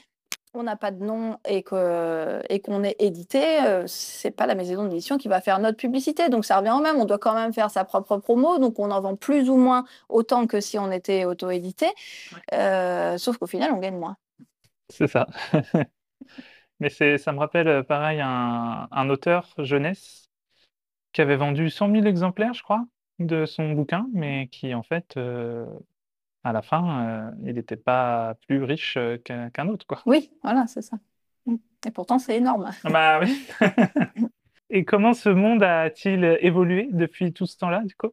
[0.54, 4.54] on n'a pas de nom et qu'on et qu'on est édité, euh, c'est pas la
[4.54, 6.28] maison d'édition qui va faire notre publicité.
[6.28, 6.96] Donc ça revient au même.
[6.96, 8.58] On doit quand même faire sa propre promo.
[8.58, 11.86] Donc on en vend plus ou moins autant que si on était auto-édité.
[12.52, 14.16] Euh, sauf qu'au final, on gagne moins.
[14.90, 15.26] C'est ça.
[16.80, 20.21] Mais ça me rappelle euh, pareil un, un auteur jeunesse
[21.12, 22.84] qui avait vendu 100 000 exemplaires, je crois,
[23.18, 25.66] de son bouquin, mais qui, en fait, euh,
[26.44, 30.02] à la fin, euh, il n'était pas plus riche euh, qu'un autre, quoi.
[30.06, 30.96] Oui, voilà, c'est ça.
[31.86, 32.70] Et pourtant, c'est énorme.
[32.84, 33.46] Ah bah oui.
[34.70, 38.10] Et comment ce monde a-t-il évolué depuis tout ce temps-là, du coup?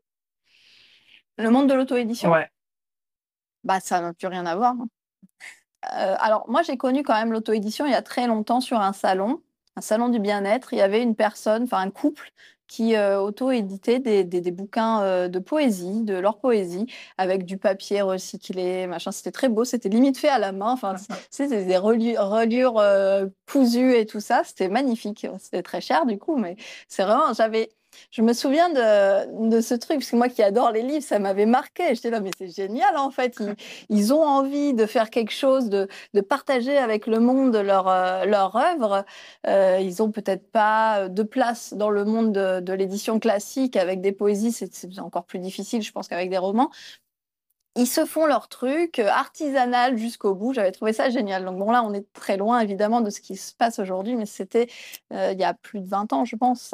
[1.38, 2.50] Le monde de l'auto-édition Ouais.
[3.64, 4.74] Bah, ça n'a plus rien à voir.
[4.74, 4.88] Hein.
[6.20, 9.42] alors, moi, j'ai connu quand même l'auto-édition il y a très longtemps sur un salon,
[9.78, 10.74] un salon du bien-être.
[10.74, 12.30] Il y avait une personne, enfin un couple,
[12.70, 16.86] qui euh, auto-éditaient des, des, des bouquins euh, de poésie, de leur poésie,
[17.18, 19.12] avec du papier recyclé, machin.
[19.12, 20.72] C'était très beau, c'était limite fait à la main.
[20.72, 20.96] Enfin,
[21.32, 24.44] c'était des reliures, euh, cousues et tout ça.
[24.46, 25.28] C'était magnifique.
[25.40, 26.56] C'était très cher du coup, mais
[26.88, 27.72] c'est vraiment, j'avais,
[28.12, 31.46] je me souviens de, ce truc, parce que moi qui adore les livres, ça m'avait
[31.46, 31.96] marqué.
[31.96, 33.42] J'étais là, mais c'est génial en fait.
[33.90, 35.88] Ils, ont envie de faire quelque chose, de,
[36.22, 39.06] partager avec le monde leur, euh, œuvre.
[39.48, 44.12] Euh, ils ont peut-être pas de place dans le monde de, l'édition classique avec des
[44.12, 46.72] poésies, c'est encore plus difficile, je pense, qu'avec des romans
[47.76, 50.54] ils se font leur truc artisanal jusqu'au bout.
[50.54, 51.46] J'avais trouvé ça génial.
[51.46, 54.26] Donc bon, là, on est très loin évidemment de ce qui se passe aujourd'hui, mais
[54.26, 54.68] c'était
[55.12, 56.74] il y a plus de 20 ans, je pense.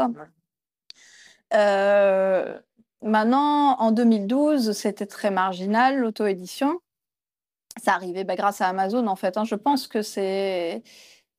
[1.56, 2.60] Euh,
[3.02, 6.80] maintenant, en 2012, c'était très marginal, l'auto-édition.
[7.82, 9.38] Ça arrivait bah, grâce à Amazon, en fait.
[9.38, 9.46] Hein.
[9.46, 10.84] Je pense que c'est...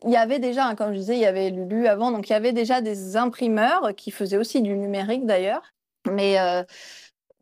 [0.05, 2.33] Il y avait déjà, hein, comme je disais, il y avait Lulu avant, donc il
[2.33, 5.62] y avait déjà des imprimeurs qui faisaient aussi du numérique d'ailleurs,
[6.07, 6.62] mais euh,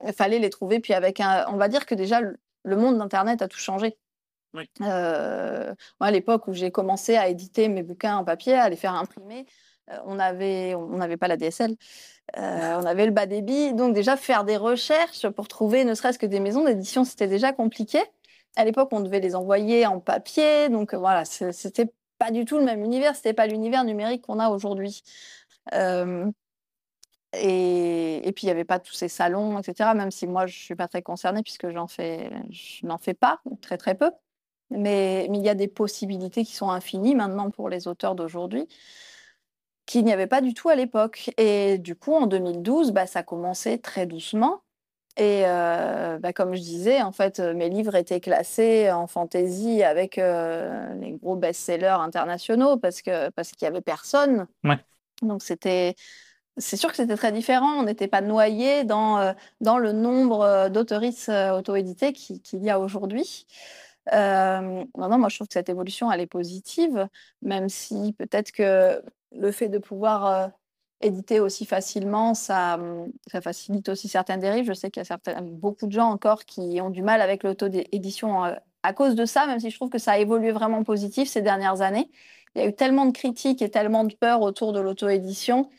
[0.07, 0.79] il fallait les trouver.
[0.79, 3.99] Puis avec un, on va dire que déjà le monde d'Internet a tout changé.
[4.83, 8.77] Euh, moi, à l'époque où j'ai commencé à éditer mes bouquins en papier, à les
[8.77, 9.47] faire imprimer,
[10.05, 11.77] on n'avait on n'avait pas la DSL.
[12.37, 13.75] Euh, on avait le bas débit.
[13.75, 17.53] Donc déjà, faire des recherches pour trouver ne serait-ce que des maisons d'édition, c'était déjà
[17.53, 18.01] compliqué.
[18.57, 20.69] À l'époque, on devait les envoyer en papier.
[20.69, 23.17] Donc euh, voilà, c'était pas du tout le même univers.
[23.17, 25.03] C'était pas l'univers numérique qu'on a aujourd'hui.
[25.75, 26.31] Euh,
[27.37, 29.93] et, puis, il n'y avait pas tous ces salons, etc.
[29.95, 33.41] Même si moi, je suis pas très concernée puisque j'en fais, je n'en fais pas,
[33.61, 34.11] très très peu.
[34.71, 38.69] Mais il y a des possibilités qui sont infinies maintenant pour les auteurs d'aujourd'hui
[39.87, 41.31] qu'il n'y avait pas du tout à l'époque.
[41.39, 44.63] Et du coup, en 2012, bah, ça commençait très doucement.
[45.17, 49.83] Et euh, bah, comme je disais, en fait, euh, mes livres étaient classés en fantasy
[49.85, 54.49] avec euh, les gros best-sellers internationaux parce que parce qu'il y avait personne.
[55.23, 55.95] Donc c'était
[56.57, 57.79] c'est sûr que c'était très différent.
[57.79, 63.47] On n'était pas noyé dans dans le nombre d'autoristes auto-édités qu'il y a aujourd'hui.
[64.13, 67.09] Euh, non, moi je trouve que cette évolution elle est positive,
[67.43, 69.03] même si peut-être que
[69.35, 70.49] le fait de pouvoir euh,
[71.01, 74.67] éditer aussi facilement, ça, hum, ça, facilite aussi certaines dérives.
[74.67, 78.45] Je sais qu'il y a beaucoup de gens encore qui ont du mal avec l'auto-édition
[78.45, 81.29] euh, à cause de ça, même si je trouve que ça a évolué vraiment positif
[81.29, 82.11] ces dernières années.
[82.55, 85.71] Il y a eu tellement de critiques et tellement de peurs autour de l'auto-édition.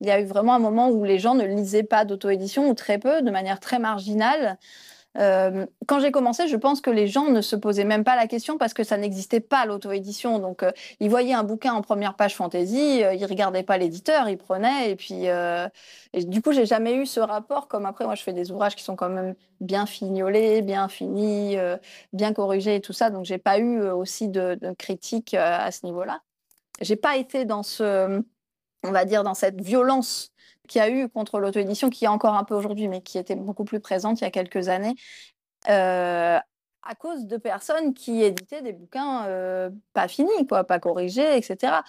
[0.00, 2.74] Il y a eu vraiment un moment où les gens ne lisaient pas d'auto-édition ou
[2.74, 4.58] très peu, de manière très marginale.
[5.16, 8.26] Euh, quand j'ai commencé, je pense que les gens ne se posaient même pas la
[8.26, 10.38] question parce que ça n'existait pas l'auto-édition.
[10.38, 14.28] Donc, euh, ils voyaient un bouquin en première page fantasy, euh, ils regardaient pas l'éditeur,
[14.28, 14.90] ils prenaient.
[14.90, 15.26] Et puis,
[16.12, 17.68] et du coup, j'ai jamais eu ce rapport.
[17.68, 21.56] Comme après, moi, je fais des ouvrages qui sont quand même bien fignolés, bien finis,
[22.12, 23.10] bien corrigés et tout ça.
[23.10, 26.20] Donc, j'ai pas eu aussi de, de critiques à ce niveau-là.
[26.80, 28.22] J'ai pas été dans ce,
[28.82, 30.32] on va dire, dans cette violence
[30.68, 33.36] qu'il y a eu contre l'auto-édition, qui est encore un peu aujourd'hui, mais qui était
[33.36, 34.94] beaucoup plus présente il y a quelques années,
[35.68, 36.38] euh,
[36.86, 41.82] à cause de personnes qui éditaient des bouquins euh, pas finis, quoi, pas corrigés, etc.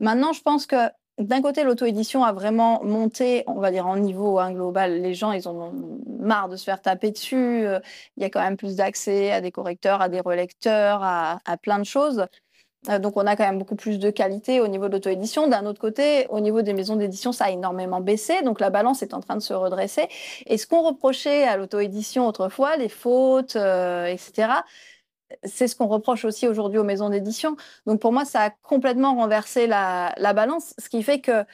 [0.00, 0.76] Maintenant, je pense que
[1.18, 5.00] d'un côté, l'auto-édition a vraiment monté, on va dire, en niveau hein, global.
[5.00, 7.36] Les gens, ils en ont marre de se faire taper dessus.
[7.66, 7.78] Euh,
[8.16, 11.78] il y a quand même plus d'accès à des correcteurs, à des relecteurs, à plein
[11.78, 12.26] de choses.
[12.88, 15.48] Euh, donc on a quand même beaucoup plus de qualité au niveau de l'auto-édition.
[15.48, 19.02] D'un autre côté, au niveau des maisons d'édition, ça a énormément baissé, donc la balance
[19.02, 20.08] est en train de se redresser.
[20.46, 24.48] Et ce qu'on reprochait à l'auto-édition autrefois, les fautes, euh, etc.,
[25.42, 27.56] c'est ce qu'on reproche aussi aujourd'hui aux maisons d'édition.
[27.86, 31.44] Donc pour moi, ça a complètement renversé la, la balance, ce qui fait que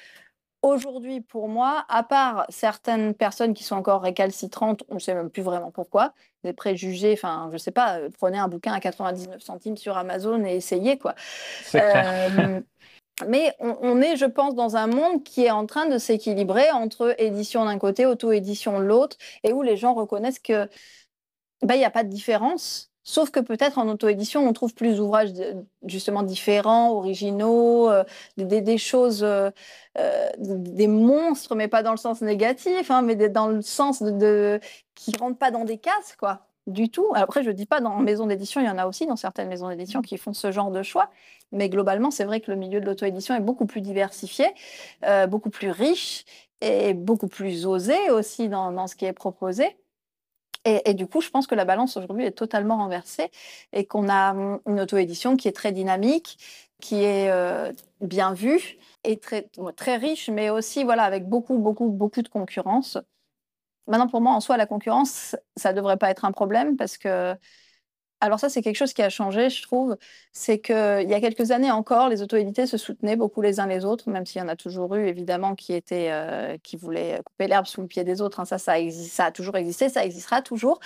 [0.62, 5.30] Aujourd'hui, pour moi, à part certaines personnes qui sont encore récalcitrantes, on ne sait même
[5.30, 6.12] plus vraiment pourquoi,
[6.44, 9.96] des préjugés, enfin, je ne sais pas, euh, prenez un bouquin à 99 centimes sur
[9.96, 11.14] Amazon et essayez, quoi.
[11.74, 12.60] Euh,
[13.26, 17.14] mais on, est, je pense, dans un monde qui est en train de s'équilibrer entre
[17.18, 20.68] édition d'un côté, auto-édition de l'autre, et où les gens reconnaissent que
[21.62, 24.96] bah, il n'y a pas de différence Sauf que peut-être en auto-édition, on trouve plus
[24.96, 25.30] d'ouvrages
[25.86, 28.04] justement différents, originaux, euh,
[28.36, 29.50] des, choses, euh,
[29.98, 34.10] euh, des monstres, mais pas dans le sens négatif, hein, mais dans le sens de,
[34.10, 34.60] de
[34.94, 37.06] qui rentrent pas dans des cases, quoi, du tout.
[37.14, 39.70] Après, je dis pas dans maison d'édition, il y en a aussi dans certaines maisons
[39.70, 41.10] d'édition qui font ce genre de choix,
[41.52, 44.46] mais globalement, c'est vrai que le milieu de l'auto-édition est beaucoup plus diversifié,
[45.28, 46.24] beaucoup plus riche
[46.60, 49.79] et beaucoup plus osé aussi dans, dans ce qui est proposé.
[50.66, 53.30] Et, du coup, je pense que la balance aujourd'hui est totalement renversée
[53.72, 56.38] et qu'on a hum, une auto-édition qui est très dynamique,
[56.80, 61.88] qui est euh, bien vue et très, très riche, mais aussi voilà, avec beaucoup, beaucoup,
[61.88, 62.98] beaucoup de concurrence.
[63.86, 66.98] Maintenant, pour moi, en soi, la concurrence, ça ne devrait pas être un problème parce
[66.98, 67.34] que
[68.20, 69.96] alors ça, c'est quelque chose qui a changé, je trouve.
[70.32, 73.84] C'est qu'il y a quelques années encore, les auto-édités se soutenaient beaucoup les uns les
[73.84, 77.48] autres, même s'il y en a toujours eu, évidemment, qui, étaient, euh, qui voulaient couper
[77.48, 78.40] l'herbe sous le pied des autres.
[78.40, 78.44] Hein.
[78.44, 80.80] Ça, ça, ça a toujours existé, ça existera toujours.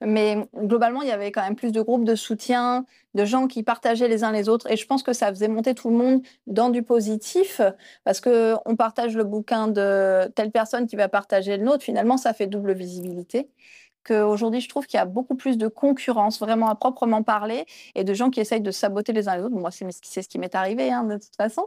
[0.00, 3.62] Mais globalement, il y avait quand même plus de groupes de soutien, de gens qui
[3.62, 4.70] partageaient les uns les autres.
[4.70, 7.60] Et je pense que ça faisait monter tout le monde dans du positif,
[8.04, 11.84] parce qu'on partage le bouquin de telle personne qui va partager le nôtre.
[11.84, 13.50] Finalement, ça fait double visibilité.
[14.10, 18.04] Aujourd'hui, je trouve qu'il y a beaucoup plus de concurrence, vraiment à proprement parler, et
[18.04, 19.54] de gens qui essayent de saboter les uns les autres.
[19.54, 21.66] Moi, c'est ce qui m'est arrivé, hein, de toute façon.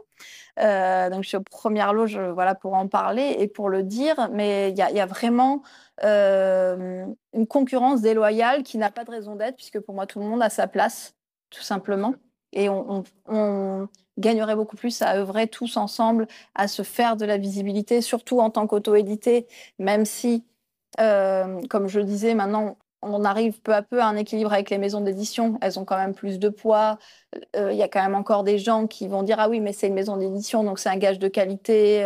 [0.58, 4.28] Euh, donc, je suis aux premières loges voilà, pour en parler et pour le dire,
[4.32, 5.62] mais il y, a vraiment
[6.04, 10.26] euh, une concurrence déloyale qui n'a pas de raison d'être, puisque pour moi, tout le
[10.26, 11.14] monde a sa place,
[11.50, 12.14] tout simplement.
[12.52, 17.38] Et on, on gagnerait beaucoup plus à œuvrer tous ensemble, à se faire de la
[17.38, 19.46] visibilité, surtout en tant qu'auto-édité,
[19.78, 20.44] même si
[20.98, 25.00] comme je disais, maintenant, on arrive peu à peu à un équilibre avec les maisons
[25.00, 25.58] d'édition.
[25.60, 26.98] Elles ont quand même plus de poids.
[27.56, 29.72] Euh, il y a quand même encore des gens qui vont dire ah oui, mais
[29.72, 32.04] c'est une maison d'édition, donc c'est un gage de qualité.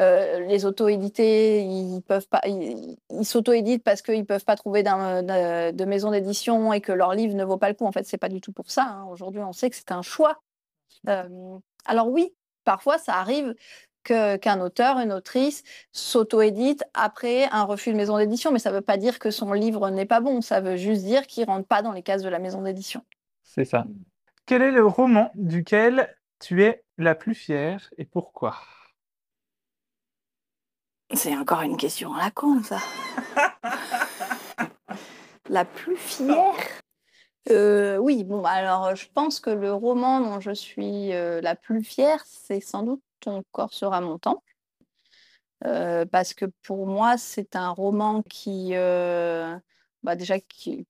[0.00, 5.84] Euh, les auto-édités, ils peuvent pas, ils, s'auto-éditent parce qu'ils peuvent pas trouver de, de,
[5.84, 7.86] maison d'édition et que leur livre ne vaut pas le coup.
[7.86, 8.82] En fait, c'est pas du tout pour ça.
[8.82, 9.06] Hein.
[9.10, 10.40] Aujourd'hui, on sait que c'est un choix.
[11.84, 13.54] alors oui, parfois ça arrive
[14.06, 18.52] qu'un auteur, une autrice s'auto-édite après un refus de maison d'édition.
[18.52, 20.40] Mais ça ne veut pas dire que son livre n'est pas bon.
[20.40, 23.02] Ça veut juste dire qu'il ne rentre pas dans les cases de la maison d'édition.
[23.42, 23.86] C'est ça.
[24.46, 28.56] Quel est le roman duquel tu es la plus fière et pourquoi?
[31.14, 32.78] C'est encore une question à la con, ça.
[35.48, 36.54] la plus fière?
[37.50, 41.84] Euh, oui, bon, alors je pense que le roman dont je suis euh, la plus
[41.84, 44.42] fière, c'est sans doute ton corps sera mon temps.
[45.64, 49.56] Euh, parce que pour moi, c'est un roman qui, euh,
[50.02, 50.86] bah déjà, qui,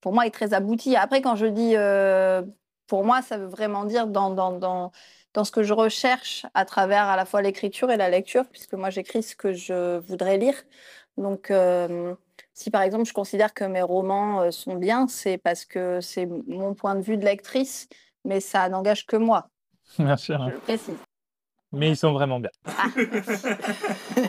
[0.00, 0.96] pour moi, est très abouti.
[0.96, 2.42] Après, quand je dis euh,
[2.86, 4.92] pour moi, ça veut vraiment dire dans, dans, dans,
[5.32, 8.74] dans, ce que je recherche à travers à la fois l'écriture et la lecture, puisque
[8.74, 10.54] moi, j'écris ce que je voudrais lire.
[11.16, 11.52] Donc,
[12.54, 16.74] si par exemple, je considère que mes romans sont bien, c'est parce que c'est mon
[16.74, 17.88] point de vue de lectrice,
[18.24, 19.48] mais ça n'engage que moi.
[19.98, 20.32] Merci.
[20.32, 21.09] Je le précise.
[21.72, 22.50] Mais ils sont vraiment bien.
[22.66, 22.86] Ah.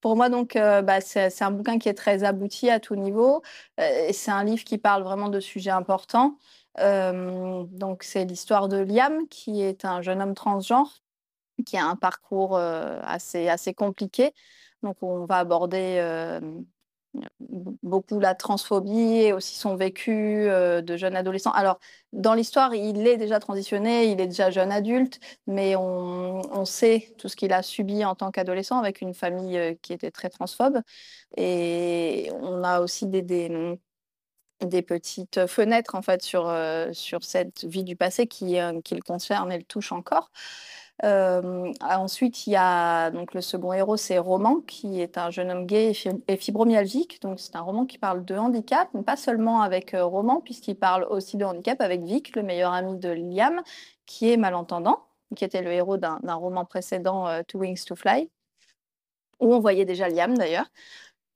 [0.00, 3.42] Pour moi, donc, euh, bah, c'est un bouquin qui est très abouti à tout niveau.
[3.80, 6.36] Euh, c'est un livre qui parle vraiment de sujets importants.
[6.78, 11.02] Euh, donc, c'est l'histoire de Liam, qui est un jeune homme transgenre,
[11.64, 14.32] qui a un parcours assez, assez compliqué.
[14.84, 15.98] Donc, on va aborder
[17.82, 20.12] beaucoup la transphobie et aussi son vécu
[20.48, 21.50] euh, de jeune adolescent.
[21.52, 21.78] Alors,
[22.12, 27.28] dans l'histoire, il est déjà transitionné, il est déjà jeune adulte, mais on, sait tout
[27.28, 30.80] ce qu'il a subi en tant qu'adolescent avec une famille euh, qui était très transphobe.
[31.36, 37.84] Et on a aussi des, des, petites fenêtres en fait sur, euh, sur cette vie
[37.84, 40.30] du passé qui, qui le concerne et le touche encore.
[41.04, 45.50] Euh, ensuite, il y a donc le second héros, c'est Roman, qui est un jeune
[45.50, 45.92] homme gay
[46.26, 47.20] et fibromyalgique.
[47.22, 50.76] Donc, c'est un roman qui parle de handicap, mais pas seulement avec euh, Roman, puisqu'il
[50.76, 53.62] parle aussi de handicap avec Vic, le meilleur ami de Liam,
[54.06, 58.30] qui est malentendant, qui était le héros d'un roman précédent, euh, Two Wings to Fly,
[59.40, 60.66] où on voyait déjà Liam d'ailleurs.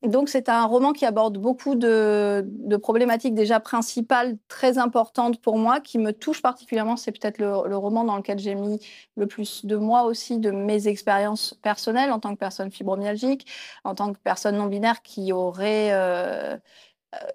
[0.03, 2.43] Donc, c'est un roman qui aborde beaucoup de,
[2.81, 6.97] problématiques déjà principales très importantes pour moi, qui me touchent particulièrement.
[6.97, 8.81] C'est peut-être le, roman dans lequel j'ai mis
[9.17, 13.47] le plus de moi aussi, de mes expériences personnelles en tant que personne fibromyalgique,
[13.85, 16.57] en tant que personne non binaire qui aurait euh,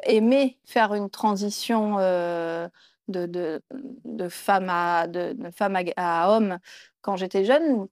[0.04, 2.68] aimé faire une transition euh,
[3.08, 3.62] de,
[4.30, 6.58] femme, à, de, femme à homme
[7.02, 7.88] quand j'étais jeune,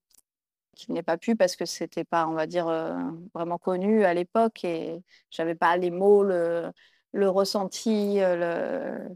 [0.75, 2.95] qui n'ai pas pu parce que c'était pas, on va dire, euh,
[3.33, 6.71] vraiment connu à l'époque et j'avais pas les mots, le,
[7.13, 9.07] le ressenti, euh,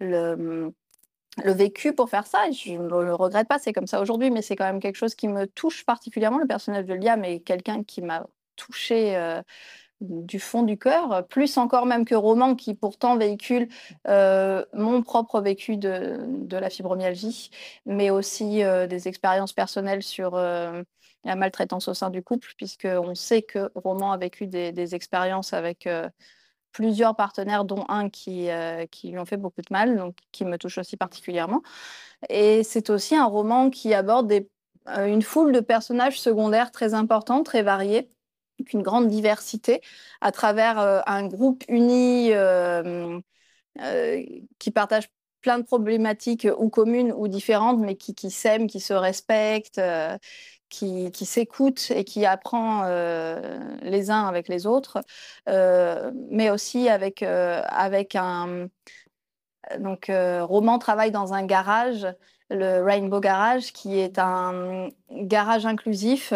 [0.00, 0.74] le, le,
[1.44, 2.50] le, vécu pour faire ça.
[2.50, 5.14] je ne le regrette pas, c'est comme ça aujourd'hui, mais c'est quand même quelque chose
[5.14, 6.38] qui me touche particulièrement.
[6.38, 8.26] Le personnage de Liam est quelqu'un qui m'a
[8.56, 9.42] touché euh,
[10.00, 13.68] du fond du cœur, plus encore même que Roman, qui pourtant véhicule
[14.08, 16.18] euh, mon propre vécu de,
[16.50, 17.50] la fibromyalgie,
[17.86, 20.82] mais aussi euh, des expériences personnelles sur euh,
[21.24, 25.86] la maltraitance au sein du couple, puisqu'on sait que Roman a vécu des, expériences avec
[26.72, 28.48] plusieurs partenaires, dont un qui,
[29.04, 31.62] lui ont fait beaucoup de mal, donc qui me touche aussi particulièrement.
[32.30, 34.32] Et c'est aussi un roman qui aborde
[34.86, 38.08] une foule de personnages secondaires très importants, très variés
[38.72, 39.80] une grande diversité
[40.20, 43.18] à travers euh, un groupe uni euh,
[43.80, 44.22] euh,
[44.58, 45.08] qui partage
[45.40, 49.80] plein de problématiques ou communes ou différentes, mais qui, qui s'aiment, qui se respectent,
[50.68, 52.84] qui, qui s'écoutent et qui apprend
[53.82, 55.00] les uns avec les autres,
[55.46, 58.68] mais aussi avec, avec un,
[59.78, 62.06] Donc, Roman travaille dans un garage,
[62.50, 66.34] le Rainbow Garage, qui est un garage inclusif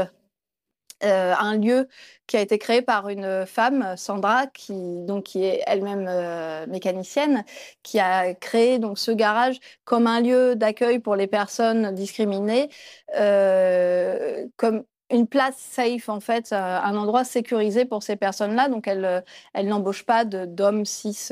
[1.02, 1.88] euh, un lieu
[2.26, 4.72] qui a été créé par une femme, Sandra, qui,
[5.04, 7.44] donc, qui est elle-même euh, mécanicienne,
[7.82, 12.70] qui a créé donc, ce garage comme un lieu d'accueil pour les personnes discriminées,
[13.16, 18.68] euh, comme une place safe, en fait, un endroit sécurisé pour ces personnes-là.
[18.68, 19.22] Donc, elle,
[19.52, 21.28] elle n'embauche pas d'hommes cis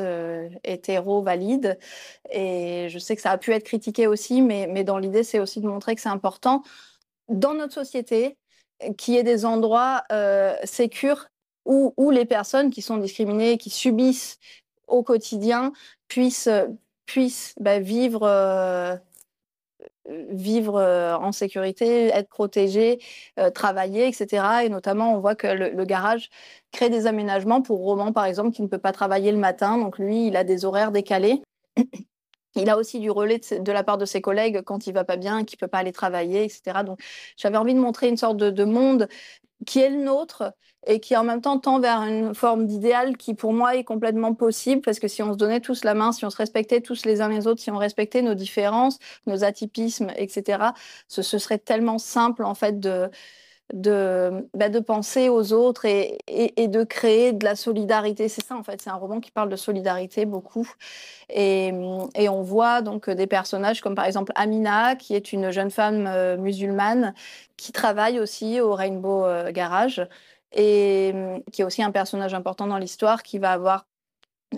[0.62, 1.78] hétéros valides.
[2.30, 5.40] Et je sais que ça a pu être critiqué aussi, mais, mais dans l'idée, c'est
[5.40, 6.62] aussi de montrer que c'est important
[7.28, 8.36] dans notre société
[8.96, 10.54] qui est des endroits euh,
[11.64, 14.38] où, les personnes qui sont discriminées, qui subissent
[14.88, 15.72] au quotidien,
[16.08, 16.48] puissent,
[17.60, 18.96] bah, vivre, euh,
[20.08, 22.98] euh, en sécurité, être protégées,
[23.38, 24.64] euh, travailler, etc.
[24.64, 26.28] Et notamment, on voit que le, le, garage
[26.72, 29.78] crée des aménagements pour Roman, par exemple, qui ne peut pas travailler le matin.
[29.78, 31.42] Donc lui, il a des horaires décalés.
[32.56, 35.16] Il a aussi du relais de, la part de ses collègues quand il va pas
[35.16, 36.82] bien, qu'il peut pas aller travailler, etc.
[36.84, 37.00] Donc,
[37.36, 39.08] j'avais envie de montrer une sorte de, monde
[39.66, 40.54] qui est le nôtre
[40.86, 44.34] et qui en même temps tend vers une forme d'idéal qui pour moi est complètement
[44.34, 47.04] possible parce que si on se donnait tous la main, si on se respectait tous
[47.04, 50.72] les uns les autres, si on respectait nos différences, nos atypismes, etc.,
[51.08, 53.10] ce, ce serait tellement simple en fait de
[53.72, 58.28] de, bah, de penser aux autres et, de créer de la solidarité.
[58.28, 58.80] C'est ça, en fait.
[58.82, 60.70] C'est un roman qui parle de solidarité beaucoup.
[61.30, 61.72] Et,
[62.14, 66.06] et, on voit donc des personnages comme par exemple Amina, qui est une jeune femme
[66.06, 67.14] euh, musulmane
[67.56, 70.06] qui travaille aussi au Rainbow euh, Garage
[70.52, 71.14] et
[71.50, 73.86] qui est aussi un personnage important dans l'histoire qui va avoir.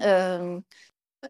[0.02, 0.60] Euh,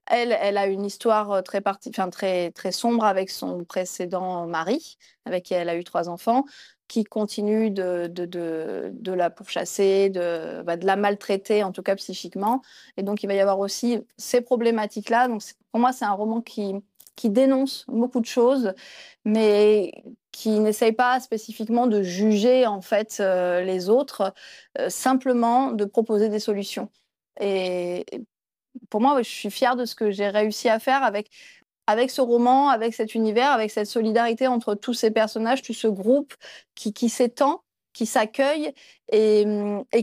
[0.06, 1.90] elle, elle a une histoire très, parti...
[1.90, 6.44] enfin, très, très sombre avec son précédent mari, avec qui elle a eu trois enfants
[6.88, 12.62] qui continue de, la pourchasser, de, bah, de la maltraiter, en tout cas psychiquement.
[12.96, 15.28] Et donc, il va y avoir aussi ces problématiques-là.
[15.28, 16.74] Donc, pour moi, c'est un roman qui,
[17.16, 18.74] qui dénonce beaucoup de choses,
[19.24, 19.92] mais
[20.32, 24.34] qui n'essaye pas spécifiquement de juger en fait euh, les autres,
[24.78, 26.90] euh, simplement de proposer des solutions.
[27.40, 28.04] Et
[28.90, 31.30] pour moi, je suis fière de ce que j'ai réussi à faire avec
[31.86, 35.86] avec ce roman, avec cet univers, avec cette solidarité entre tous ces personnages, tout ce
[35.86, 36.34] groupe
[36.74, 37.62] qui, s'étend,
[37.92, 38.72] qui s'accueille
[39.12, 39.44] et,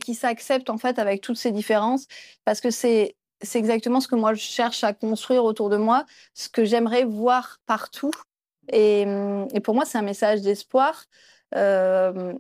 [0.04, 2.08] qui s'accepte en fait avec toutes ces différences,
[2.46, 3.16] parce que c'est
[3.56, 7.58] exactement ce que moi je cherche à construire autour de moi, ce que j'aimerais voir
[7.66, 8.12] partout.
[8.72, 9.02] Et,
[9.54, 11.06] et pour moi, c'est un message d'espoir,
[11.56, 12.34] euh,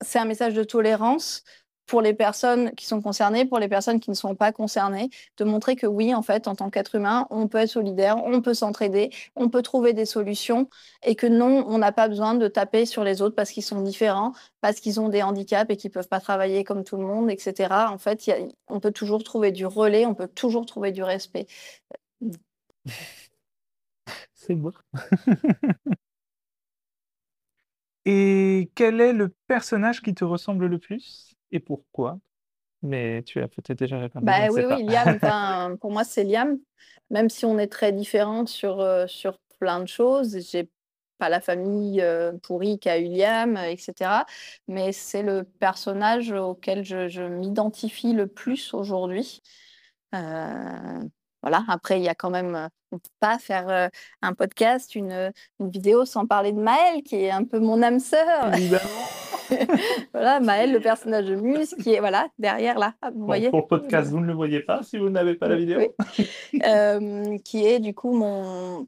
[0.00, 1.44] c'est un message de tolérance,
[1.88, 5.44] pour les personnes qui sont concernées, pour les personnes qui ne sont pas concernées, de
[5.44, 8.54] montrer que oui, en fait, en tant qu'être humain, on peut être solidaire, on peut
[8.54, 10.68] s'entraider, on peut trouver des solutions
[11.02, 13.80] et que non, on n'a pas besoin de taper sur les autres parce qu'ils sont
[13.82, 17.30] différents, parce qu'ils ont des handicaps et qu'ils peuvent pas travailler comme tout le monde,
[17.30, 17.90] etc.
[17.92, 18.30] En fait,
[18.68, 21.46] on peut toujours trouver du relais, on peut toujours trouver du respect.
[24.34, 24.72] C'est beau.
[28.04, 31.27] Et quel est le personnage qui te ressemble le plus?
[31.52, 32.18] Et pourquoi?
[32.82, 35.18] Mais tu as peut-être déjà répondu, Bah oui, oui, Liam,
[35.80, 36.58] pour moi, c'est Liam.
[37.10, 40.68] Même si on est très différentes sur, euh, sur plein de choses, j'ai
[41.18, 44.24] pas la famille euh, pourrie qu'a eu Liam, euh, etc.
[44.68, 49.42] Mais c'est le personnage auquel je, je m'identifie le plus aujourd'hui.
[50.14, 51.02] Euh,
[51.42, 53.90] voilà, après, il y a quand même, on ne peut pas faire
[54.22, 58.00] un podcast, une, une vidéo sans parler de Maëlle, qui est un peu mon âme
[58.00, 58.50] sœur.
[60.12, 62.94] Voilà, Maël, le personnage de Muse, qui est voilà, derrière là.
[63.14, 63.48] Vous Bon, voyez?
[63.50, 65.78] pour le podcast, vous ne le voyez pas si vous n'avez pas la vidéo?
[65.78, 65.88] Oui.
[66.66, 68.86] Euh, qui est du coup mon,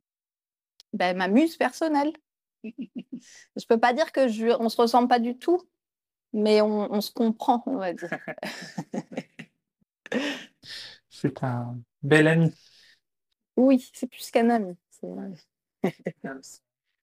[0.92, 2.12] ben, ma muse personnelle.
[2.62, 5.62] Je peux pas dire que je, on se ressemble pas du tout,
[6.34, 8.10] mais on, on se comprend, on va dire.
[11.08, 12.52] C'est un bel ami.
[13.56, 14.76] Oui, c'est plus qu'un ami.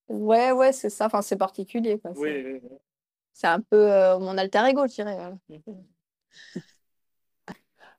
[0.10, 1.08] Ouais, ouais, c'est ça.
[1.08, 2.00] Enfin, c'est particulier.
[2.00, 2.12] Quoi.
[2.16, 2.70] Oui, oui, oui.
[3.34, 5.18] C'est un peu euh, mon alter ego, je dirais.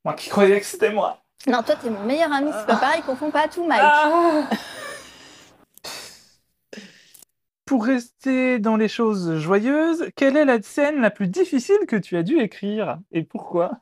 [0.05, 1.23] Moi qui croyais que c'était moi.
[1.47, 2.51] Non, toi, t'es mon meilleur ami.
[2.53, 3.83] C'est pas pareil, confonds pas tout, Mike.
[3.83, 4.49] Ah
[7.67, 12.17] Pour rester dans les choses joyeuses, quelle est la scène la plus difficile que tu
[12.17, 13.81] as dû écrire et pourquoi?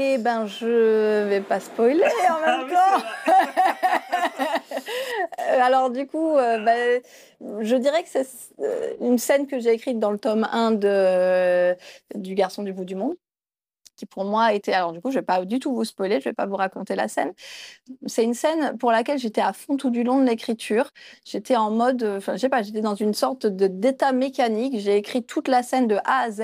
[0.00, 3.32] Eh ben, je vais pas spoiler en Ah même temps.
[5.40, 7.00] Euh, Alors du coup, euh, bah,
[7.60, 8.24] je dirais que c'est
[8.60, 11.74] euh, une scène que j'ai écrite dans le tome 1 de,
[12.14, 13.16] du Garçon du bout du monde,
[13.96, 14.72] qui pour moi a été...
[14.72, 16.94] Alors du coup, je vais pas du tout vous spoiler, je vais pas vous raconter
[16.94, 17.32] la scène.
[18.06, 20.92] C'est une scène pour laquelle j'étais à fond tout du long de l'écriture.
[21.24, 22.04] J'étais en mode...
[22.04, 24.78] Enfin, je sais pas, j'étais dans une sorte de d'état mécanique.
[24.78, 26.42] J'ai écrit toute la scène de A à Z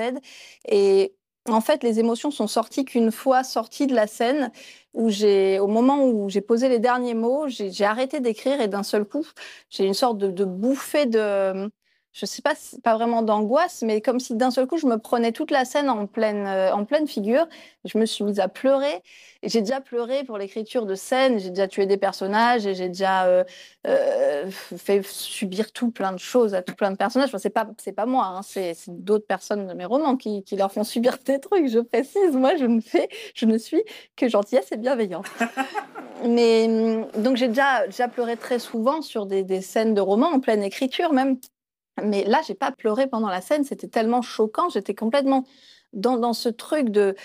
[0.67, 1.14] et
[1.47, 4.51] en fait, les émotions sont sorties qu'une fois sorties de la scène,
[4.93, 8.83] où j'ai, au moment où j'ai posé les derniers mots, j'ai arrêté d'écrire et d'un
[8.83, 9.25] seul coup,
[9.69, 11.69] j'ai une sorte de, de bouffée de,
[12.15, 15.33] je sais pas, pas vraiment d'angoisse, mais comme si d'un seul coup, je me prenais
[15.33, 17.45] toute la scène en pleine, euh, en pleine figure.
[17.83, 19.03] Je me suis mise à pleurer.
[19.43, 21.39] Et j'ai déjà pleuré pour l'écriture de scènes.
[21.39, 23.43] J'ai déjà tué des personnages et j'ai déjà euh,
[23.85, 27.27] euh, fait subir tout plein de choses à tout plein de personnages.
[27.27, 30.55] Enfin, c'est pas, c'est pas moi, hein, c'est, d'autres personnes de mes romans qui, qui,
[30.55, 31.67] leur font subir des trucs.
[31.67, 33.83] Je précise, moi, je ne fais, je ne suis
[34.15, 35.27] que gentillesse et bienveillance.
[36.25, 40.39] mais donc j'ai déjà, déjà pleuré très souvent sur des, des scènes de romans en
[40.39, 41.37] pleine écriture même.
[42.03, 45.45] Mais là, j'ai pas pleuré pendant la scène, c'était tellement choquant, j'étais complètement
[45.93, 47.15] dans, ce truc de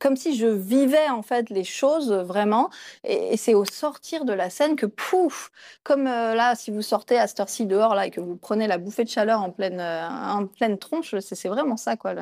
[0.00, 2.70] comme si je vivais en fait les choses vraiment.
[3.04, 5.50] Et, c'est au sortir de la scène que pouf
[5.82, 8.66] comme euh, là si vous sortez à cette heure-ci dehors là et que vous prenez
[8.66, 12.14] la bouffée de chaleur en pleine euh, en pleine tronche c'est vraiment ça quoi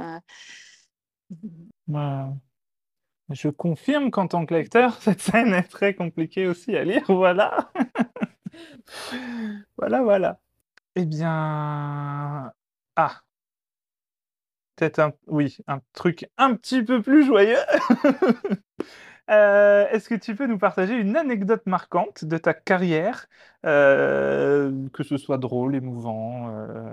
[3.30, 7.70] je confirme qu'en tant que lecteur cette scène est très compliquée aussi à lire voilà.
[9.76, 10.40] Voilà voilà
[10.96, 12.52] eh bien...
[12.96, 13.22] Ah!
[14.76, 17.56] Peut-être un oui, un truc un petit peu plus joyeux.
[19.30, 23.26] Euh, est-ce que tu peux nous partager une anecdote marquante de ta carrière,
[23.64, 26.92] euh, que ce soit drôle, émouvant, euh?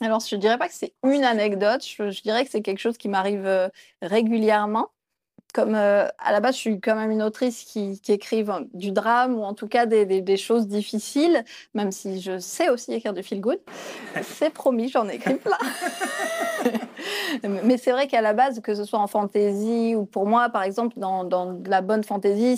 [0.00, 3.10] Alors, je dirais pas que c'est une anecdote, je dirais que c'est quelque chose qui
[3.10, 3.70] m'arrive,
[4.00, 4.90] régulièrement
[5.54, 8.90] comme euh, à la base, je suis quand même une autrice qui, qui écrive du
[8.90, 11.44] drame ou en tout cas des, des, choses difficiles,
[11.74, 13.60] même si je sais aussi écrire du feel good.
[14.22, 15.56] C'est promis, j'en écris plein.
[17.42, 20.62] Mais c'est vrai qu'à la base, que ce soit en fantasy ou pour moi, par
[20.62, 22.56] exemple, dans, la bonne fantasy,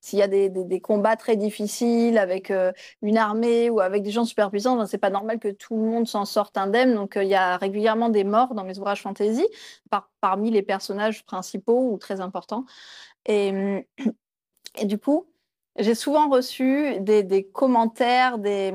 [0.00, 2.72] s'il y a des, combats très difficiles avec euh,
[3.02, 5.82] une armée ou avec des gens super puissants, ben, c'est pas normal que tout le
[5.82, 6.94] monde s'en sorte indemne.
[6.94, 9.46] Donc euh, il y a régulièrement des morts dans mes ouvrages fantasy
[9.90, 12.64] par, parmi les personnages principaux ou très importants.
[13.26, 13.84] Et,
[14.84, 15.26] du coup,
[15.78, 18.72] j'ai souvent reçu des commentaires, des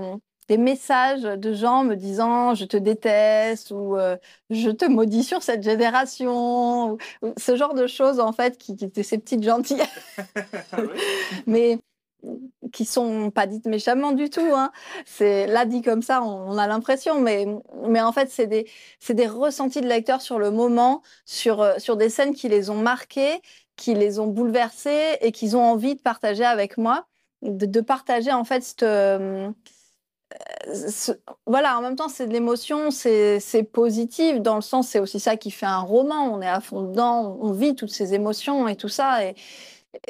[0.47, 4.17] des messages de gens me disant je te déteste ou euh,
[4.49, 6.97] je te maudis sur cette génération, ou,
[7.37, 9.83] ce genre de choses en fait qui, étaient ces petites gentilles,
[10.71, 10.77] ah
[11.47, 11.79] mais
[12.71, 14.41] qui sont pas dites méchamment du tout.
[14.41, 14.71] Hein.
[15.05, 17.45] C'est là dit comme ça, on, a l'impression, mais
[17.87, 18.69] mais en fait c'est des
[18.99, 22.69] c'est des ressentis de lecteurs sur le moment, sur euh, sur des scènes qui les
[22.69, 23.41] ont marqués,
[23.75, 27.05] qui les ont bouleversés et qu'ils ont envie de partager avec moi,
[27.41, 29.49] de, de partager en fait cette euh,
[31.45, 35.37] voilà, en même temps, c'est de l'émotion, c'est positif, dans le sens, c'est aussi ça
[35.37, 36.33] qui fait un roman.
[36.33, 39.19] On est à fond dedans, on vit toutes ces émotions et tout ça.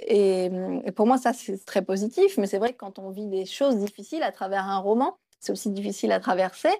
[0.07, 0.51] Et,
[0.95, 2.37] pour moi, ça, c'est très positif.
[2.37, 5.51] Mais c'est vrai que quand on vit des choses difficiles à travers un roman, c'est
[5.51, 6.71] aussi difficile à traverser.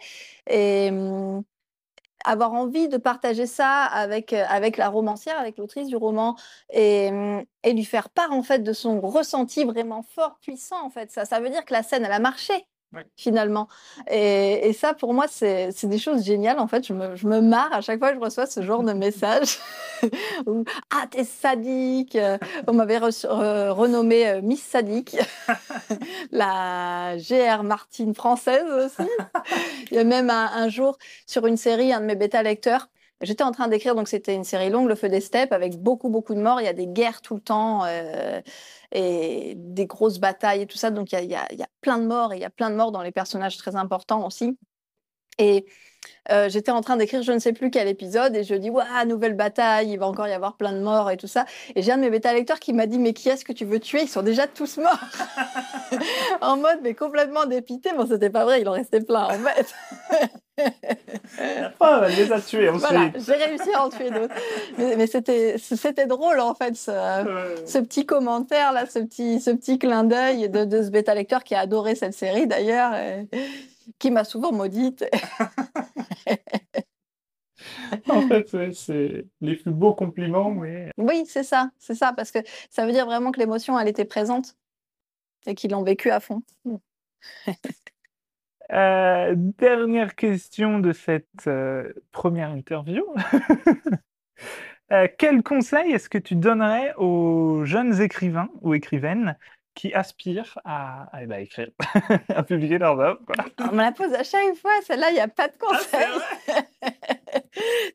[0.50, 0.91] Et
[2.26, 6.38] avoir envie de partager ça avec, avec la romancière, avec l'autrice du roman,
[6.72, 7.10] et,
[7.64, 11.12] et lui faire part, en fait, de son ressenti vraiment fort, puissant, en fait.
[11.12, 12.54] Ça, ça veut dire que la scène, elle a marché
[13.16, 13.68] finalement.
[14.10, 16.60] Et, ça, pour moi, c'est des choses géniales.
[16.60, 18.84] En fait, je me, je me, marre à chaque fois que je reçois ce genre
[18.84, 19.58] de message.
[20.04, 22.18] ah, t'es sadique.
[22.68, 25.18] On m'avait renommée euh, Miss Sadique,
[26.32, 29.10] la GR Martine française aussi.
[29.91, 32.88] Il y a même un, un jour, sur une série, un de mes bêta-lecteurs
[33.24, 36.10] J'étais en train d'écrire, donc c'était une série longue, Le Feu des Steppes, avec beaucoup,
[36.10, 36.60] beaucoup de morts.
[36.60, 38.41] Il y a des guerres tout le temps euh,
[38.94, 40.91] et des grosses batailles et tout ça.
[40.91, 42.76] Donc il y, y y a, plein de morts et il y a plein de
[42.76, 44.58] morts dans les personnages très importants aussi.
[45.39, 45.66] Et
[46.32, 49.06] euh, j'étais en train d'écrire je ne sais plus quel épisode et je dis waouh
[49.08, 51.46] nouvelle bataille il va encore y avoir plein de morts et tout ça.
[51.76, 53.66] Et j'ai un de mes bêta lecteurs qui m'a dit mais qui est-ce que tu
[53.66, 54.04] veux tuer?
[54.04, 55.00] Ils sont déjà tous morts.
[56.41, 57.91] En mode mais complètement dépité.
[57.96, 59.74] Bon c'était pas vrai il en restait plein en fait
[61.80, 64.36] ah, elle les a tués voilà, j'ai réussi à en tuer d'autres
[64.78, 66.91] mais, mais c'était c'était drôle en fait ce,
[67.66, 71.43] ce, petit commentaire là ce petit ce petit clin d'œil de, de, ce bêta lecteur
[71.43, 73.28] qui a adoré cette série d'ailleurs et
[73.99, 75.06] qui m'a souvent maudite.
[78.10, 80.91] en fait, c'est les plus beaux compliments, mais...
[80.97, 82.39] Oui, c'est ça, c'est ça, parce que
[82.70, 84.56] ça veut dire vraiment que l'émotion, elle était présente
[85.45, 86.41] et qu'ils l'ont vécu à fond.
[88.72, 93.05] Euh, dernière question de cette euh, première interview.
[94.91, 99.38] euh, quel conseil est-ce que tu donnerais aux jeunes écrivains ou écrivaines
[99.76, 101.70] qui aspirent à, à, eh ben, écrire,
[102.30, 103.20] à publier leurs œuvres.
[103.59, 106.07] On me la pose à chaque fois, celle-là, il n'y a pas de ah, conseil.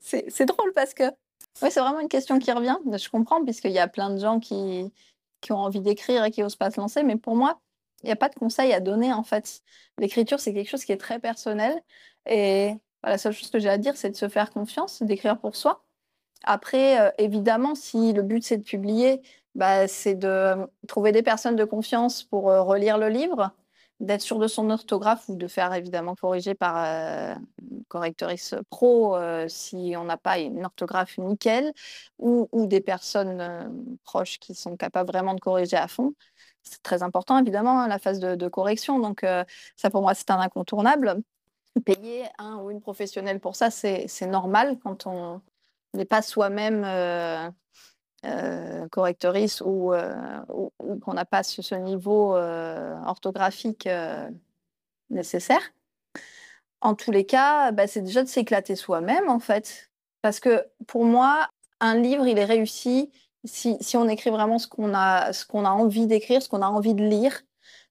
[0.28, 2.76] c'est drôle parce que ouais, c'est vraiment une question qui revient.
[2.84, 4.92] Je comprends, puisqu'il y a plein de gens qui,
[5.40, 7.60] qui ont envie d'écrire et qui n'osent pas se lancer, mais pour moi,
[8.03, 9.62] il n'y a pas de conseil à donner en fait.
[9.99, 11.80] L'écriture, c'est quelque chose qui est très personnel
[12.26, 15.38] et bah, la seule chose que j'ai à dire, c'est de se faire confiance, d'écrire
[15.38, 15.84] pour soi
[16.44, 19.22] Après, euh, évidemment, si le but c'est de publier,
[19.55, 20.57] bah, c'est de
[20.88, 23.53] trouver des personnes de confiance pour euh, relire le livre,
[24.01, 27.34] d'être sûr de son orthographe ou de faire évidemment corriger par euh,
[27.88, 31.72] correctrice pro euh, si on n'a pas une orthographe nickel,
[32.18, 33.68] ou, des personnes euh,
[34.05, 36.14] proches qui sont capables vraiment de corriger à fond.
[36.62, 38.98] C'est très important, évidemment, hein, la phase de, correction.
[38.98, 39.44] Donc, euh,
[39.76, 41.22] ça, pour moi, c'est un incontournable.
[41.84, 45.40] Payer un ou une professionnelle pour ça, c'est normal quand on
[45.94, 47.48] n'est pas soi-même euh,
[48.24, 50.12] euh, correctrice ou, euh,
[50.48, 53.88] ou, ou qu'on n'a pas ce, niveau euh, orthographique
[55.09, 55.62] nécessaire.
[56.80, 59.90] En tous les cas, bah, c'est déjà de s'éclater soi-même, en fait.
[60.20, 61.48] Parce que pour moi,
[61.78, 63.12] un livre, il est réussi
[63.49, 67.05] si, on écrit vraiment ce qu'on a, a envie d'écrire, ce qu'on a envie de
[67.05, 67.42] lire,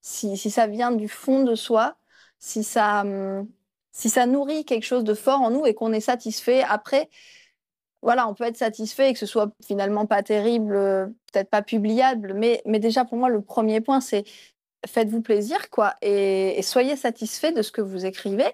[0.02, 1.98] si, si ça vient du fond de soi,
[2.40, 3.48] si ça, hum,
[3.92, 6.64] si ça nourrit quelque chose de fort en nous et qu'on est satisfait.
[6.64, 7.10] Après,
[8.02, 11.64] voilà, on peut être satisfait et que ce soit finalement pas terrible, euh, peut-être pas
[11.64, 14.24] publiable, mais, mais déjà pour moi, le premier point, c'est
[14.88, 18.52] faites-vous plaisir, quoi, et, et soyez satisfait de ce que vous écrivez.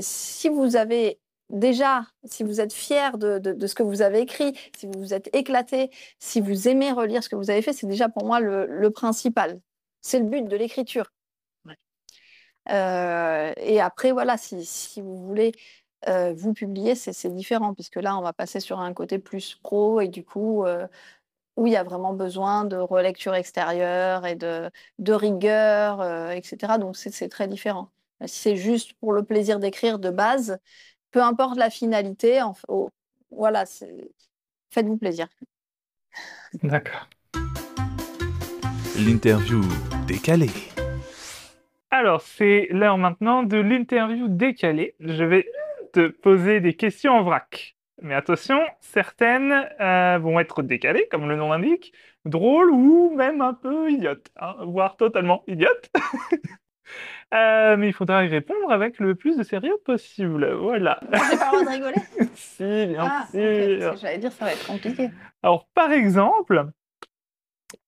[0.00, 1.20] Si vous avez
[1.52, 4.98] déjà, si vous êtes fier de, de, de ce que vous avez écrit, si vous
[4.98, 8.24] vous êtes éclaté, si vous aimez relire ce que vous avez fait, c'est déjà pour
[8.26, 9.60] moi le, le principal.
[10.00, 11.12] C'est le but de l'écriture.
[12.70, 15.52] Euh, et après, voilà, si, si vous voulez
[16.08, 20.00] euh, vous publier, c'est différent, puisque là, on va passer sur un côté plus pro,
[20.00, 20.86] et du coup, euh,
[21.56, 26.78] où il y a vraiment besoin de relecture extérieure et de, de rigueur, etc.
[26.78, 27.90] Donc, c'est c'est très différent.
[28.26, 30.58] Si c'est juste pour le plaisir d'écrire de base,
[31.12, 32.88] peu importe la finalité, en, oh,
[33.30, 34.10] voilà, c'est-
[34.70, 35.28] faites-vous plaisir.
[36.62, 37.08] D'accord.
[38.98, 39.60] L'interview
[40.06, 40.50] décalée.
[41.90, 44.94] Alors, c'est l'heure maintenant de l'interview décalée.
[45.00, 45.46] Je vais
[45.92, 47.76] te poser des questions en vrac.
[48.00, 51.92] Mais attention, certaines euh, vont être décalées, comme le nom l'indique,
[52.24, 55.90] drôles ou même un peu idiotes, hein, voire totalement idiotes.
[57.34, 60.52] Euh, mais il faudra y répondre avec le plus de sérieux possible.
[60.52, 61.00] Voilà.
[61.12, 61.94] J'ai pas le droit de rigoler
[62.34, 63.96] Si, bien Ah, sûr.
[63.96, 65.10] j'allais dire, ça va être compliqué.
[65.42, 66.66] Alors, par exemple,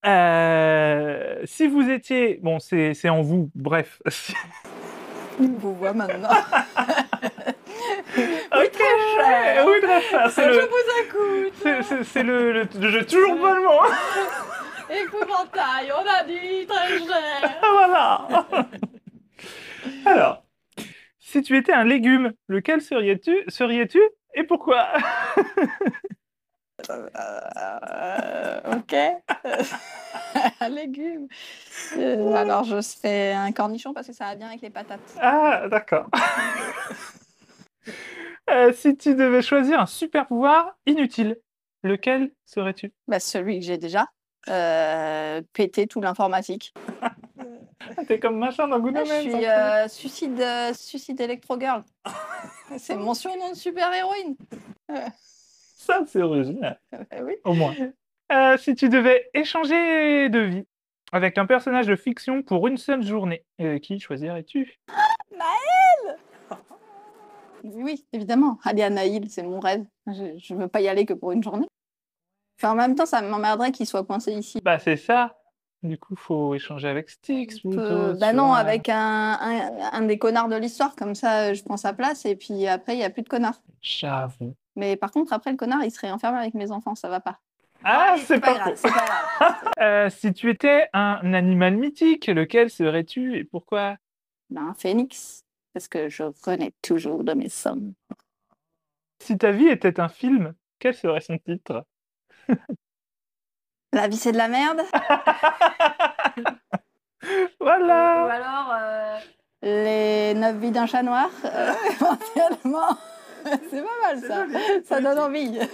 [0.06, 2.38] euh, si vous étiez...
[2.42, 4.00] Bon, c'est c'est en vous, bref.
[5.40, 6.28] On vous voit maintenant.
[8.56, 9.64] Ok, très cher.
[9.66, 10.30] Oui, très cher.
[10.30, 12.04] C'est Je le, vous écoute.
[12.04, 13.80] c'est- le, le, le jeu toujours mot.
[14.88, 17.58] Épouvantail, on a dit très cher.
[17.60, 18.28] Voilà.
[20.06, 20.44] Alors,
[21.18, 24.00] si tu étais un légume, lequel serais-tu serais-tu
[24.34, 24.88] et pourquoi
[26.90, 28.94] Euh, ok.
[30.60, 31.28] un légume.
[31.96, 35.16] Euh, alors, je serais un cornichon parce que ça va bien avec les patates.
[35.20, 36.08] Ah, d'accord.
[38.50, 41.38] Euh, si tu devais choisir un super pouvoir inutile,
[41.82, 42.92] lequel serais-tu?
[43.08, 44.08] Bah, celui que j'ai déjà.
[45.52, 46.74] Péter tout l'informatique.
[47.96, 51.82] Ah, T'es comme machin dans Good Ah, je suis euh, suicide, euh, suicide Electro Girl.
[52.78, 54.36] C'est mon surnom de super-héroïne.
[55.76, 57.34] Ça, c'est original, Euh, oui.
[57.44, 57.74] au moins.
[58.32, 60.66] Euh, si tu devais échanger de vie
[61.12, 63.44] avec un personnage de fiction pour une seule journée,
[63.82, 64.78] qui choisirais-tu?
[67.64, 68.58] Oui, évidemment.
[68.64, 69.84] Aller à Naïl, c'est mon rêve.
[70.06, 71.66] Je ne veux pas y aller que pour une journée.
[72.58, 74.60] Enfin, en même temps, ça m'emmerderait qu'il soit coincé ici.
[74.62, 75.36] Bah, c'est ça.
[75.84, 77.78] Du coup, faut échanger avec Styx plutôt.
[77.78, 78.56] Euh, bah non, vois.
[78.56, 82.24] avec un, un, un des connards de l'histoire, comme ça, euh, je prends sa place
[82.24, 83.60] et puis après, il n'y a plus de connards.
[83.82, 84.54] J'avoue.
[84.76, 87.38] Mais par contre, après, le connard, il serait enfermé avec mes enfants, ça va pas.
[87.84, 88.88] Ah, c'est pas, grave, faux.
[88.88, 89.72] c'est pas grave.
[89.78, 93.96] Euh, si tu étais un animal mythique, lequel serais-tu et pourquoi?
[94.48, 97.92] Ben, un phénix, parce que je renais toujours de mes sommes.
[99.18, 101.84] Si ta vie était un film, quel serait son titre?
[103.94, 104.82] La vie, c'est de la merde.
[107.24, 107.28] Ou
[107.60, 108.24] Voilà.
[108.24, 109.18] alors, euh,
[109.62, 112.98] les neuf vies d'un chat noir, euh, éventuellement.
[113.70, 114.44] c'est pas mal ça.
[114.84, 115.58] Ça donne envie.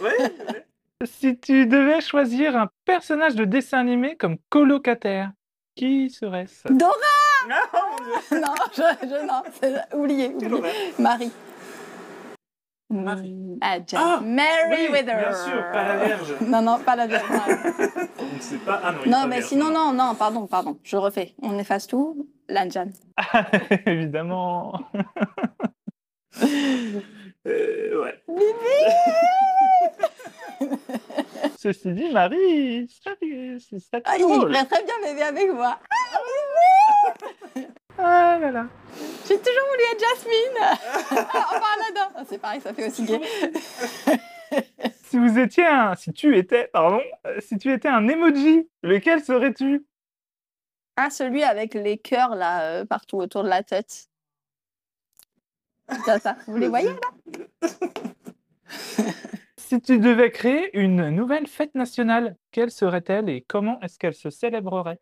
[1.03, 5.31] Si tu devais choisir un personnage de dessin animé comme colocataire,
[5.75, 6.69] qui serait-ce?
[6.71, 6.93] Dora
[7.49, 9.43] Non, je, je non,
[9.99, 10.63] oubliez, oubliez.
[10.99, 11.33] Marie.
[12.91, 13.33] Marie.
[13.33, 13.79] Mm, Ah.
[13.95, 14.89] Ah, Mary.
[14.91, 16.35] Vierge.
[16.47, 17.31] Non, non, pas la Vierge.
[17.31, 17.41] non.
[18.19, 18.81] On ne sait pas.
[18.83, 19.49] Ah non, il est Non, pas mais vierge.
[19.49, 20.79] sinon, non, non, pardon, pardon.
[20.83, 21.35] Je refais.
[21.43, 22.27] On efface tout.
[22.49, 22.91] Lanjan.
[23.87, 24.73] Évidemment.
[27.47, 28.23] Euh, ouais.
[31.59, 35.79] Ceci dit, Marie, ça, c'est ça Ah, il pourrait très bien bébé avec moi.
[35.91, 36.19] Ah
[37.99, 38.67] là là.
[39.29, 40.79] J'ai toujours voulu être Jasmine.
[41.33, 42.13] Ah, enfin, Aladdin.
[42.17, 43.21] Ah, c'est pareil, ça fait aussi gay.
[45.05, 49.23] Si vous étiez un, si tu étais, pardon, euh, si tu étais un emoji, lequel
[49.23, 49.85] serais-tu?
[50.97, 54.09] Ah, celui avec les cœurs là euh, partout autour de la tête.
[56.05, 56.37] Ça, ça.
[56.47, 57.69] Vous les voyez là?
[59.57, 64.29] Si tu devais créer une nouvelle fête nationale, quelle serait-elle et comment est-ce qu'elle se
[64.29, 64.99] célébrerait?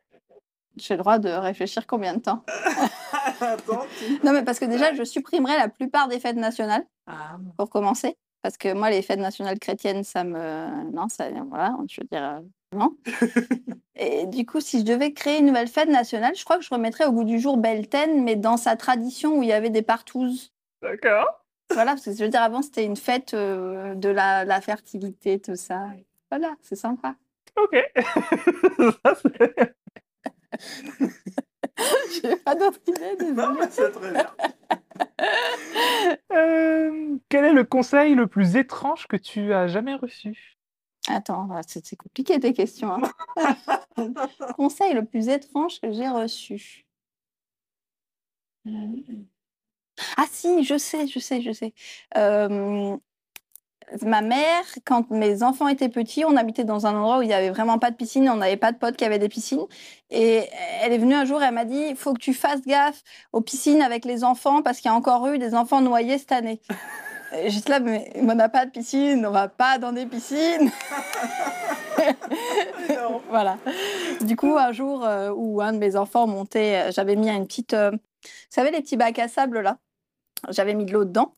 [0.79, 2.45] J'ai le droit de réfléchir combien de temps
[3.41, 7.37] Attends, tu- Non, mais parce que déjà, je supprimerai la plupart des fêtes nationales Ah,
[7.57, 8.17] pour commencer.
[8.43, 10.91] Parce que moi, les fêtes nationales chrétiennes, ça me.
[10.93, 11.27] Non, ça.
[11.49, 12.23] Voilà, je veux dire.
[12.25, 12.41] euh,
[12.77, 12.97] Non.
[13.97, 16.71] Et du coup, si je devais créer une nouvelle fête nationale, je crois que je
[16.71, 19.83] remettrais au goût du jour Belten, mais dans sa tradition où il y avait des
[19.83, 20.53] partouzes.
[20.83, 21.45] D'accord.
[21.73, 25.39] Voilà, parce que je veux dire, avant, c'était une fête euh, de la, la fertilité,
[25.41, 25.87] tout ça.
[26.31, 27.15] Voilà, c'est sympa.
[27.57, 27.77] Ok.
[29.05, 29.15] Ça,
[32.23, 33.61] J'ai pas d'autres idées, Non, désolée.
[33.61, 34.31] mais c'est très bien.
[36.33, 40.59] Euh, quel est le conseil le plus étrange que tu as jamais reçu?
[41.09, 42.91] Attends, ah, c'est compliqué tes questions.
[42.93, 43.13] hein.
[44.57, 46.85] Conseil le plus étrange que j'ai reçu.
[48.67, 48.71] Euh,
[50.17, 51.73] Ah si, je sais, je sais, je sais.
[52.17, 52.97] Euh,
[54.03, 57.35] ma mère, quand mes enfants étaient petits, on habitait dans un endroit où il n'y
[57.35, 59.67] avait vraiment pas de piscine, on n'avait pas de potes qui avaient des piscines.
[60.11, 60.43] Et
[60.83, 63.41] elle est venue un jour, elle m'a dit, il faut que tu fasses gaffe aux
[63.41, 66.61] piscines avec les enfants parce qu'il y a encore eu des enfants noyés cette année.
[67.47, 70.71] J'étais là, mais on n'a pas de piscine, on va pas dans des piscines.
[73.29, 73.59] Voilà.
[74.21, 77.47] Du coup, un jour euh, où un de mes enfants montait, euh, j'avais mis une
[77.47, 77.75] petite.
[77.75, 77.99] euh, vous
[78.51, 79.79] savez, les petits bacs à sable là?
[80.51, 81.35] J'avais mis de l'eau dedans.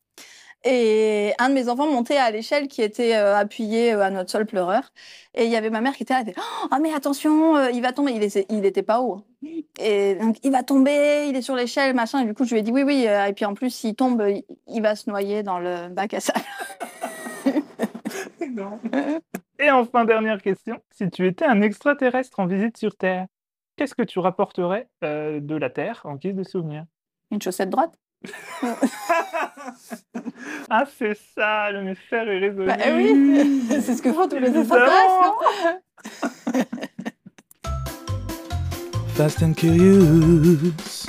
[0.63, 4.29] Et un de mes enfants montait à l'échelle qui était euh, appuyée euh, à notre
[4.29, 4.93] sol pleureur.
[5.33, 7.71] Et il y avait ma mère qui était là, elle était, Ah, mais attention, euh,
[7.71, 8.11] il va tomber.
[8.13, 9.23] Il était, il était pas haut.
[9.43, 9.47] hein.
[9.79, 12.21] Et donc, il va tomber, il est sur l'échelle, machin.
[12.21, 13.05] Et du coup, je lui ai dit oui, oui.
[13.07, 16.13] euh, et puis en plus, s'il tombe, il, il va se noyer dans le bac
[16.13, 16.39] à sable.
[18.53, 18.79] Non.
[19.59, 20.79] Et enfin, dernière question.
[20.91, 23.27] Si tu étais un extraterrestre en visite sur Terre,
[23.77, 26.85] qu'est-ce que tu rapporterais de la Terre en guise de souvenir?
[27.31, 27.93] Une chaussette droite
[30.69, 32.67] Ah, c'est ça, le mystère est résolu.
[32.67, 35.21] Bah eh oui, c'est ce que font tous les extraterrestres,
[36.53, 36.61] non
[39.15, 41.05] Fast and Curious.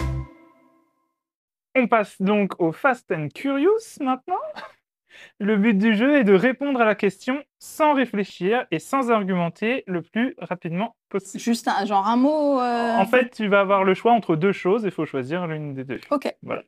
[1.75, 4.41] On passe donc au Fast and Curious maintenant.
[5.39, 9.85] Le but du jeu est de répondre à la question sans réfléchir et sans argumenter
[9.87, 11.43] le plus rapidement possible.
[11.43, 12.59] Juste un, genre un mot.
[12.61, 15.75] euh, En fait, tu vas avoir le choix entre deux choses, il faut choisir l'une
[15.75, 16.01] des deux.
[16.11, 16.35] Ok.
[16.43, 16.63] Voilà.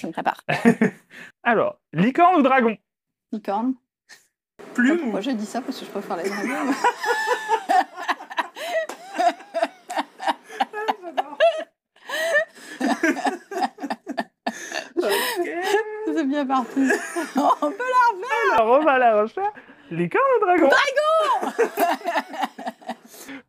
[0.00, 0.42] Je me prépare.
[1.42, 2.74] Alors, licorne ou dragon?
[3.32, 3.74] Licorne.
[4.72, 5.60] Plume Pourquoi j'ai dit ça?
[5.60, 6.72] Parce que je préfère les dragons.
[16.06, 16.80] C'est bien parti.
[17.36, 19.52] On peut la Alors, on va la refaire.
[19.90, 20.70] Licorne ou dragon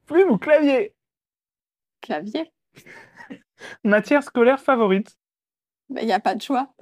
[0.05, 0.93] Plume ou clavier?
[2.01, 2.51] Clavier.
[3.83, 5.17] Matière scolaire favorite
[5.99, 6.73] Il n'y a pas de choix.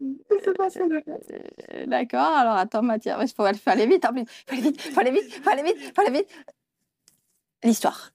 [0.00, 4.24] Euh, D'accord, alors attends, Mathieu, il faut faut aller vite, en plus.
[4.46, 6.28] faut aller vite, faut aller vite, faut aller vite, faut aller vite.
[7.64, 8.12] L'histoire.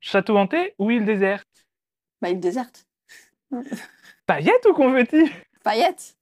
[0.00, 1.46] Château hanté ou île déserte?
[2.22, 2.86] Bah, il déserte.
[4.26, 5.30] Paillettes ou confetti?
[5.62, 6.16] Paillettes.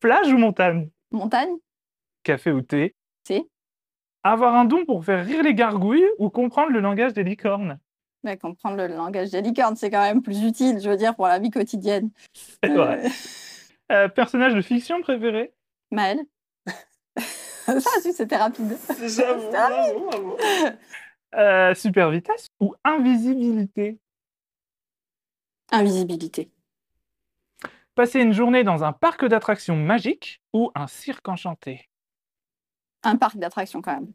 [0.00, 0.90] Plage ou montagne?
[1.10, 1.56] Montagne.
[2.22, 2.94] Café ou thé?
[3.24, 3.48] Thé.
[4.22, 7.78] Avoir un don pour faire rire les gargouilles ou comprendre le langage des licornes?
[8.24, 11.26] Mais comprendre le langage des licornes, c'est quand même plus utile, je veux dire, pour
[11.26, 12.10] la vie quotidienne.
[12.62, 13.04] C'est vrai.
[13.90, 15.52] Euh, personnage de fiction préféré?
[15.90, 16.24] Maëlle.
[17.66, 17.78] Ça
[18.12, 18.76] c'était rapide.
[19.00, 20.38] J'avoue, bravo, bravo.
[21.34, 23.98] Euh, Super vitesse ou invisibilité?
[25.70, 26.50] Invisibilité.
[27.94, 31.88] Passer une journée dans un parc d'attractions magique ou un cirque enchanté?
[33.02, 34.12] Un parc d'attractions, quand même.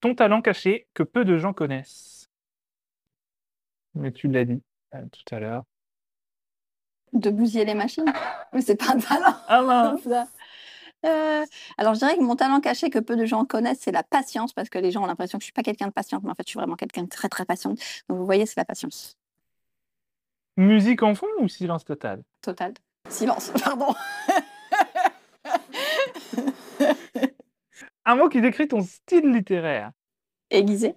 [0.00, 2.13] Ton talent caché que peu de gens connaissent.
[3.94, 4.62] Mais tu l'as dit
[4.94, 5.64] euh, tout à l'heure.
[7.12, 8.12] De bousiller les machines?
[8.52, 9.36] Mais c'est pas un talent.
[9.48, 10.26] Ah ça.
[11.04, 11.44] Euh,
[11.76, 14.52] alors, je dirais que mon talent caché que peu de gens connaissent, c'est la patience,
[14.52, 16.34] parce que les gens ont l'impression que je suis pas quelqu'un de patiente, mais en
[16.34, 17.78] fait, je suis vraiment quelqu'un de très, très patiente.
[18.08, 19.16] Donc, vous voyez, c'est la patience
[20.56, 22.22] Musique en fond ou silence total?
[22.40, 22.74] Totale.
[23.08, 23.94] Silence, pardon.
[28.06, 29.90] Un mot qui décrit ton style littéraire.
[30.50, 30.94] Aiguisé.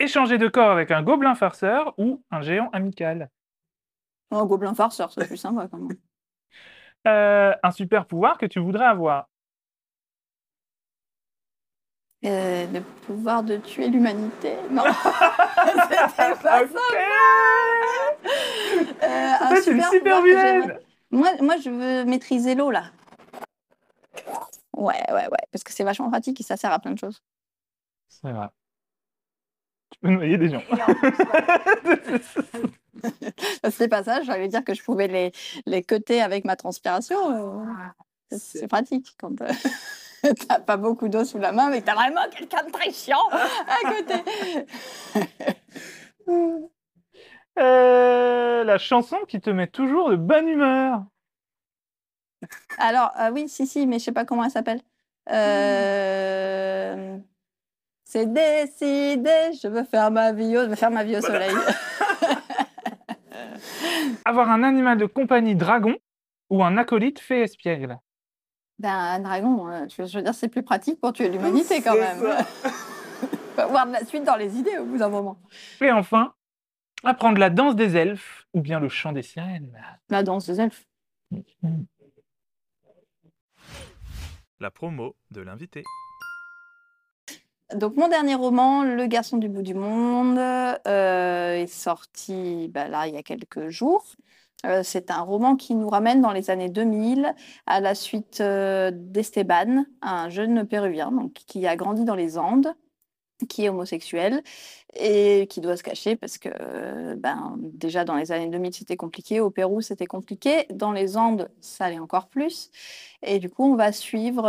[0.00, 3.30] Échanger de corps avec un gobelin farceur ou un géant amical.
[4.30, 5.98] Oh, gobelin farceur, c'est plus sympa quand même.
[7.06, 9.28] Euh, un super pouvoir que tu voudrais avoir.
[12.24, 14.54] Euh, le pouvoir de tuer l'humanité?
[14.72, 14.82] Non,
[15.82, 16.80] c'était pas ça.
[16.90, 16.96] Ok
[19.02, 20.78] Euh, En fait, c'est une super pouvoir vilaine
[21.10, 22.84] Moi, moi, je veux maîtriser l'eau, là.
[24.76, 25.38] Ouais, ouais, ouais.
[25.52, 27.20] Parce que c'est vachement pratique et ça sert à plein de choses.
[28.08, 28.48] C'est vrai.
[29.90, 30.62] Tu peux noyer des gens.
[33.70, 35.32] C'est pas ça, j'allais dire que je pouvais les,
[35.66, 35.84] les
[36.20, 37.62] avec ma transpiration.
[37.62, 37.64] euh,
[38.36, 39.48] c'est- pratique quand euh,
[40.48, 43.28] t'as pas beaucoup d'eau sous la main, mais que t'as vraiment quelqu'un de très chiant
[43.30, 44.22] à côté.
[47.58, 51.02] Euh, la chanson qui te met toujours de bonne humeur.
[52.78, 54.80] Alors, euh, oui, si, si, mais je sais pas comment elle s'appelle.
[55.30, 57.18] Euh,
[58.10, 61.54] C'est décidé, je veux faire ma vie au, je veux faire ma vie au soleil.
[64.24, 65.94] Avoir un animal de compagnie dragon
[66.48, 67.98] ou un acolyte fée espiègle.
[68.78, 72.18] ben, un dragon, euh, je, veux dire, c'est plus pratique pour tuer l'humanité quand même.
[72.18, 72.44] ça.
[73.54, 75.38] Faut avoir de la suite dans les idées au bout d'un moment.
[75.82, 76.32] Et enfin,
[77.04, 79.78] apprendre la danse des elfes ou bien le chant des sirènes.
[80.08, 80.86] La danse des elfes.
[84.60, 85.84] La promo de l'invité.
[87.74, 93.06] Donc mon dernier roman, Le garçon du bout du monde, euh, est sorti bah, là
[93.06, 94.06] il y a quelques jours.
[94.66, 97.34] Euh, c'est un roman qui nous ramène dans les années 2000
[97.66, 102.74] à la suite euh, d'Esteban, un jeune péruvien donc, qui a grandi dans les Andes,
[103.48, 104.42] qui est homosexuel
[104.94, 106.48] et qui doit se cacher parce que
[107.16, 111.50] ben, déjà dans les années 2000 c'était compliqué, au Pérou c'était compliqué, dans les Andes
[111.60, 112.70] ça allait encore plus.
[113.22, 114.48] Et du coup on va suivre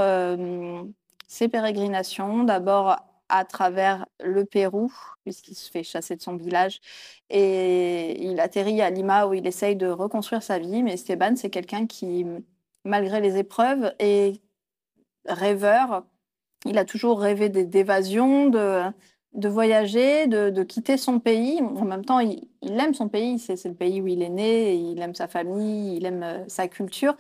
[1.28, 2.98] ses pérégrinations, d'abord
[3.30, 4.92] à travers le Pérou,
[5.24, 6.82] puisqu'il se fait chasser de son village,
[7.30, 10.84] et il atterrit à Lima où il essaye de reconstruire sa vie.
[10.84, 12.26] Mais Esteban, c'est quelqu'un qui,
[12.86, 14.42] malgré les épreuves, est
[15.26, 16.04] rêveur.
[16.66, 18.84] Il a toujours rêvé d'évasion, de,
[19.34, 21.62] de voyager, de, de quitter son pays.
[21.62, 25.00] En même temps, il, aime son pays, c'est le pays où il est né, il
[25.02, 27.16] aime sa famille, il aime euh, sa culture.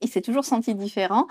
[0.00, 1.26] Il s'est toujours senti différent.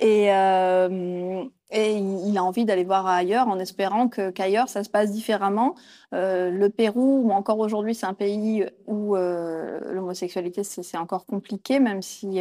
[0.00, 5.12] Et, euh, et il a envie d'aller voir ailleurs en espérant qu'ailleurs ça se passe
[5.12, 5.74] différemment.
[6.14, 12.02] Euh, le Pérou, ou encore aujourd'hui, c'est un pays où l'homosexualité c'est encore compliqué, même
[12.02, 12.40] si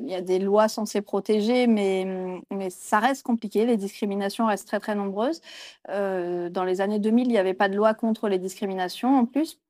[0.00, 3.66] il y a des lois censées protéger, mais, ça reste compliqué.
[3.66, 5.40] Les discriminations restent très très nombreuses.
[5.90, 9.26] Euh, dans les années 2000, il n'y avait pas de loi contre les discriminations en
[9.26, 9.60] plus.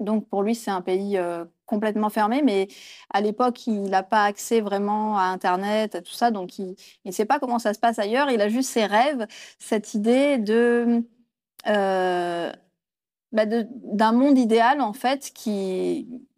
[0.00, 2.68] Donc pour lui, c'est un pays euh, complètement fermé, mais
[3.12, 7.10] à l'époque, il n'a pas accès vraiment à Internet, à tout ça, donc il ne
[7.10, 8.30] sait pas comment ça se passe ailleurs.
[8.30, 9.26] Il a juste ses rêves,
[9.58, 10.38] cette idée
[11.66, 12.52] euh,
[13.32, 15.32] bah, d'un monde idéal en fait,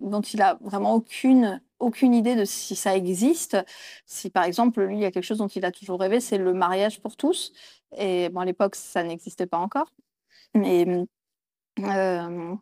[0.01, 3.57] dont il a vraiment aucune aucune idée de si ça existe.
[4.07, 6.39] Si par exemple, lui, il y a quelque chose dont il a toujours rêvé, c'est
[6.39, 7.53] le mariage pour tous.
[7.97, 9.93] Et bon, à l'époque, ça n'existait pas encore.
[10.55, 10.87] Mais
[11.81, 12.55] euh,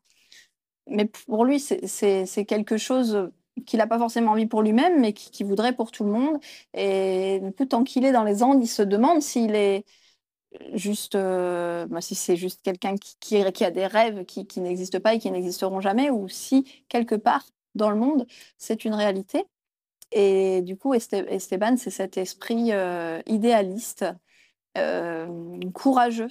[0.89, 3.31] mais pour lui, c'est- quelque chose
[3.67, 6.39] qu'il n'a pas forcément envie pour lui-même, mais qui- qu'il voudrait pour tout le monde.
[6.75, 9.85] Et du coup, tant qu'il est dans les Andes, il se demande s'il est
[10.75, 14.61] juste, euh, bah, si c'est juste quelqu'un qui, qui- qui a des rêves qui, qui
[14.61, 17.45] n'existent pas et qui n'existeront jamais, ou si quelque part
[17.75, 19.45] dans le monde, c'est une réalité.
[20.13, 24.07] Et du coup, Este- Esteban, c'est cet esprit euh, idéaliste,
[24.77, 26.31] euh, courageux,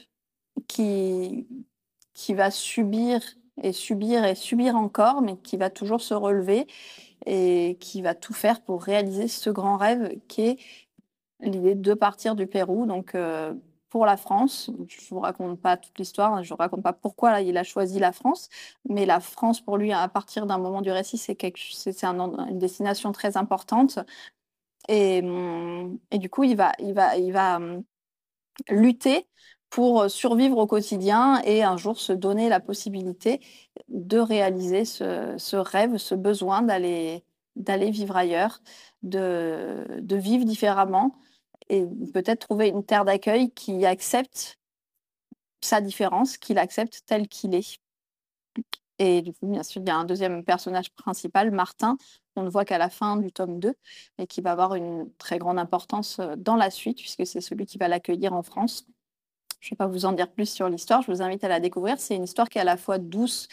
[0.67, 1.47] qui,
[2.13, 3.21] qui va subir
[3.61, 6.67] et subir et subir encore, mais qui va toujours se relever
[7.25, 10.59] et qui va tout faire pour réaliser ce grand rêve qui est
[11.39, 13.53] l'idée de partir du Pérou, donc euh,
[13.89, 14.69] pour la France.
[14.87, 17.63] Je ne vous raconte pas toute l'histoire, je ne vous raconte pas pourquoi il a
[17.63, 18.49] choisi la France,
[18.89, 21.37] mais la France pour lui, à partir d'un moment du récit, c'est
[22.03, 23.99] une destination très importante.
[24.89, 27.83] Et, hum, et du coup, il va, il va, il va hum,
[28.69, 29.27] lutter
[29.69, 33.41] pour survivre au quotidien et un jour se donner la possibilité
[33.89, 37.23] de réaliser ce, rêve, ce besoin d'aller
[37.91, 38.61] vivre ailleurs,
[39.03, 41.15] de vivre différemment
[41.69, 44.57] et peut-être trouver une terre d'accueil qui accepte
[45.61, 47.79] sa différence, qui l'accepte tel qu'il est.
[48.99, 51.97] Et bien sûr, il y a un deuxième personnage principal, Martin,
[52.35, 53.75] qu'on ne voit qu'à la fin du tome 2
[54.17, 57.65] et qui va avoir une très grande importance euh, dans la suite, puisque c'est celui
[57.65, 58.85] qui va l'accueillir en France.
[59.59, 61.59] Je ne vais pas vous en dire plus sur l'histoire, je vous invite à la
[61.59, 61.99] découvrir.
[61.99, 63.47] C'est une histoire qui est à la fois douce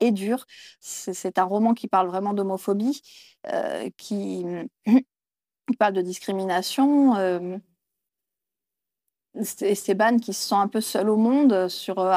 [0.00, 0.46] et dure.
[0.80, 3.02] C'est un roman qui parle vraiment d'homophobie,
[3.52, 4.44] euh, qui,
[5.70, 7.16] qui parle de discrimination.
[7.16, 7.58] euh,
[9.34, 12.10] Est- Esteban qui se sent un peu seul au monde sur, euh,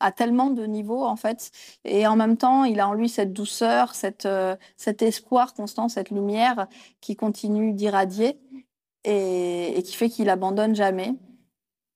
[0.00, 1.50] à, tellement de niveaux en fait.
[1.84, 5.88] Et en même temps, il a en lui cette douceur, cette, euh, cet espoir constant,
[5.88, 6.66] cette lumière
[7.00, 8.38] qui continue d'irradier
[9.04, 11.14] et, et qui fait qu'il abandonne jamais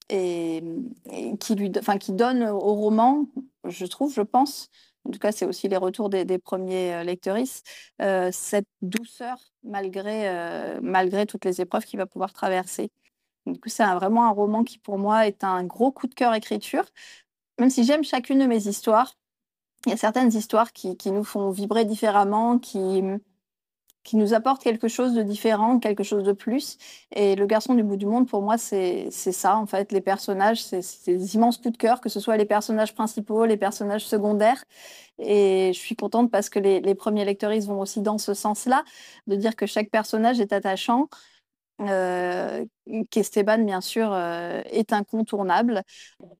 [0.08, 0.62] et,
[1.10, 3.26] et qui lui, enfin, qui donne au roman,
[3.64, 4.70] je trouve, je pense,
[5.04, 7.66] en tout cas c'est aussi les retours des, premiers euh, lecteuristes,
[8.32, 12.90] cette douceur malgré, malgré toutes les épreuves qu'il va pouvoir traverser.
[13.66, 16.84] C'est vraiment un roman qui, pour moi, est un gros coup de cœur écriture.
[17.58, 19.14] Même si j'aime chacune de mes histoires,
[19.86, 23.02] il y a certaines histoires qui, qui nous font vibrer différemment, qui,
[24.02, 26.78] qui nous apportent quelque chose de différent, quelque chose de plus.
[27.14, 29.92] Et Le garçon du bout du monde, pour moi, c'est ça, en fait.
[29.92, 33.56] Les personnages, c'est des immenses coups de cœur, que ce soit les personnages principaux, les
[33.58, 34.64] personnages secondaires.
[35.18, 38.84] Et je suis contente parce que les, les premiers lecteuristes vont aussi dans ce sens-là,
[39.26, 41.08] de dire que chaque personnage est attachant,
[41.80, 42.64] euh,
[43.10, 45.82] qu'Esteban, bien sûr, euh, est incontournable.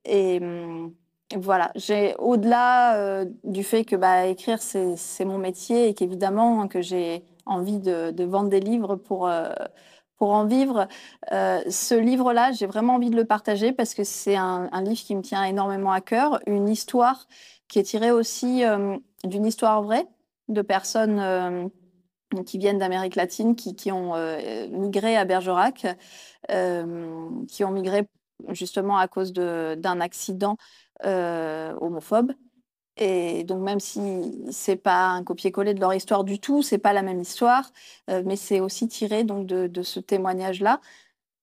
[0.05, 0.93] Et hum,
[1.35, 6.81] voilà, j'ai au-delà euh, du fait que bah, écrire, c'est mon métier et qu'évidemment que
[6.81, 9.29] j'ai envie de, vendre des livres pour,
[10.17, 10.87] pour en vivre.
[11.29, 15.21] ce livre-là, j'ai vraiment envie de le partager parce que c'est un, livre qui me
[15.21, 17.27] tient énormément à cœur, une histoire
[17.67, 18.63] qui est tirée aussi
[19.23, 20.07] d'une histoire vraie
[20.47, 21.71] de personnes
[22.45, 25.85] qui viennent d'Amérique latine, qui, qui ont euh, migré à Bergerac,
[26.49, 28.07] euh, qui ont migré
[28.49, 30.57] justement à cause d'un accident
[31.05, 32.31] euh, homophobe.
[32.97, 34.01] Et donc même si
[34.51, 37.71] c'est pas un copier-coller de leur histoire du tout, c'est pas la même histoire,
[38.07, 40.81] mais c'est aussi tiré donc de, ce témoignage-là.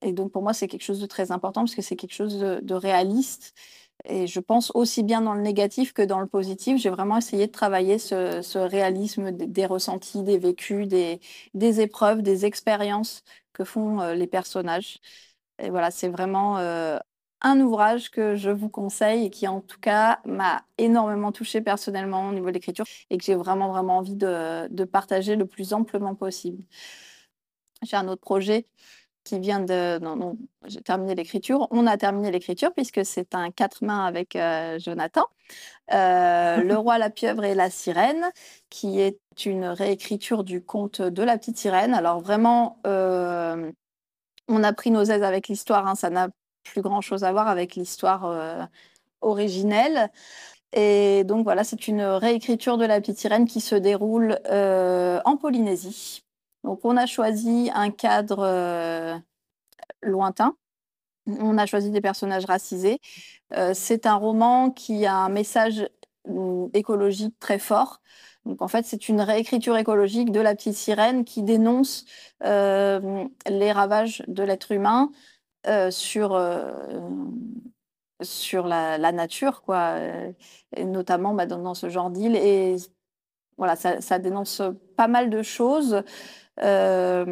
[0.02, 2.38] Et donc pour moi c'est quelque chose de très important parce que c'est quelque chose
[2.38, 3.54] de, de réaliste
[4.04, 6.78] et je pense aussi bien dans le négatif que dans le positif.
[6.78, 11.20] J'ai vraiment essayé de travailler ce, réalisme des, ressentis, des vécus, des,
[11.80, 13.22] épreuves, des expériences
[13.52, 15.00] que font euh, les personnages.
[15.58, 16.98] Et voilà, c'est vraiment euh,
[17.40, 22.28] un ouvrage que je vous conseille et qui, en tout cas, m'a énormément touché personnellement
[22.28, 25.72] au niveau de l'écriture et que j'ai vraiment, vraiment envie de, de partager le plus
[25.72, 26.62] amplement possible.
[27.82, 28.66] J'ai un autre projet
[29.28, 29.98] qui vient de.
[30.00, 31.68] Non, non, j'ai terminé l'écriture.
[31.70, 35.26] On a terminé l'écriture puisque c'est un quatre mains avec euh, Jonathan.
[35.92, 38.30] Euh, le roi, la pieuvre et la sirène,
[38.70, 41.94] qui est une réécriture du conte de la petite sirène.
[41.94, 43.70] Alors vraiment, euh,
[44.48, 45.86] on a pris nos aises avec l'histoire.
[45.86, 45.94] Hein.
[45.94, 46.28] ça n'a
[46.70, 48.68] plus grand chose à voir avec l'histoire
[49.20, 50.10] originelle.
[50.72, 56.24] Et donc voilà, c'est une réécriture de la petite sirène qui se déroule en Polynésie.
[56.64, 59.16] Donc, on a choisi un cadre euh,
[60.02, 60.56] lointain.
[61.26, 63.00] On a choisi des personnages racisés.
[63.54, 65.88] Euh, c'est un roman qui a un message
[66.26, 68.00] mm, écologique très fort.
[68.44, 72.04] Donc, en fait, c'est une réécriture écologique de La Petite Sirène qui dénonce
[72.44, 75.10] euh, les ravages de l'être humain
[75.90, 76.40] sur,
[78.22, 79.96] sur la, nature, quoi,
[80.76, 82.36] et notamment bah, dans, ce genre d'île.
[82.36, 82.76] Et
[83.56, 84.62] voilà, ça, ça, dénonce
[84.96, 86.02] pas mal de choses.
[86.62, 87.24] Euh,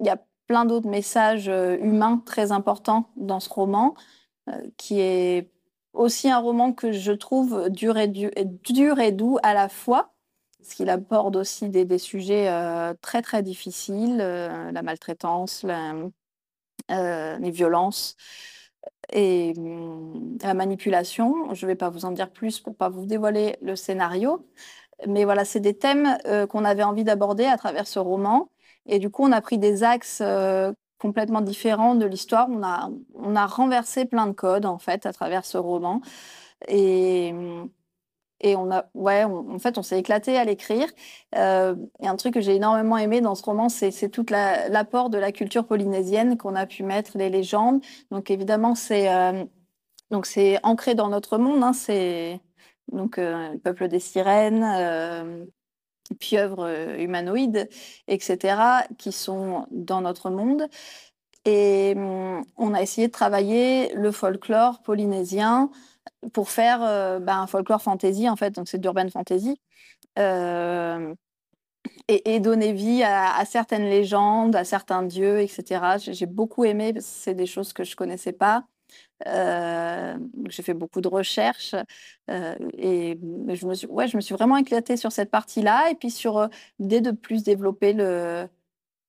[0.00, 3.94] il y a plein d'autres messages euh, humains très importants dans ce roman,
[4.48, 5.50] euh, qui est
[5.92, 10.14] aussi un roman que je trouve dur et, dur et doux à la fois,
[10.58, 12.48] parce qu'il aborde aussi des, sujets
[13.02, 15.64] très très difficiles, la maltraitance,
[17.38, 18.16] les violences
[19.12, 21.54] et hum, la manipulation.
[21.54, 24.46] Je ne vais pas vous en dire plus pour pas vous dévoiler le scénario,
[25.06, 28.50] mais voilà, c'est des thèmes euh, qu'on avait envie d'aborder à travers ce roman.
[28.86, 32.48] Et du coup, on a pris des axes euh, complètement différents de l'histoire.
[32.50, 36.00] On a, on a renversé plein de codes, en fait, à travers ce roman.
[36.68, 37.34] Et,
[38.42, 40.88] et on a, ouais, en fait, on s'est éclaté à l'écrire.
[41.36, 45.18] Euh, et un truc que j'ai énormément aimé dans ce roman, c'est tout l'apport de
[45.18, 47.80] la culture polynésienne qu'on a pu mettre, les légendes.
[48.10, 49.08] Donc, évidemment, c'est
[50.24, 51.62] c'est ancré dans notre monde.
[51.62, 52.40] Hein, c'est
[52.92, 55.44] euh, le peuple des sirènes, euh,
[56.18, 57.68] pieuvres euh, humanoïdes,
[58.08, 60.68] etc., qui sont dans notre monde.
[61.44, 65.70] Et hum, on a essayé de travailler le folklore polynésien
[66.32, 66.80] pour faire
[67.20, 69.60] bah, un folklore fantasy, en fait, donc c'est d'urban fantasy.
[72.08, 75.98] et, donner vie à, certaines légendes, à certains dieux, etc.
[75.98, 78.64] J'ai beaucoup aimé, c'est des choses que je connaissais pas.
[79.26, 80.18] Euh,
[80.48, 81.74] j'ai fait beaucoup de recherches
[82.30, 83.18] euh, et
[83.48, 86.38] je me, suis, ouais, je me suis vraiment éclatée sur cette partie-là et puis sur
[86.38, 86.48] euh,
[86.80, 88.48] l'idée de plus développer le,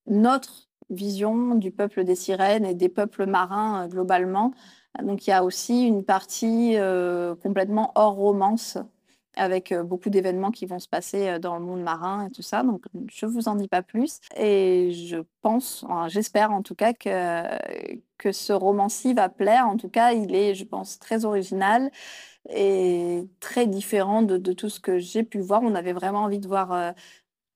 [0.08, 4.54] notre vision du peuple des sirènes et des peuples marins globalement.
[5.02, 6.76] Donc il y a aussi une partie
[7.42, 8.78] complètement hors romance
[9.36, 12.42] avec euh, beaucoup d'événements qui vont se passer euh, dans le monde marin et tout
[12.42, 12.64] ça.
[12.64, 14.20] Donc, je ne vous en dis pas plus.
[14.36, 17.44] Et je pense, j'espère en tout cas que,
[18.18, 19.68] que ce roman-ci va plaire.
[19.68, 21.92] En tout cas, il est, je pense, très original
[22.50, 25.62] et très différent de tout ce que j'ai pu voir.
[25.64, 26.94] On avait vraiment envie de voir...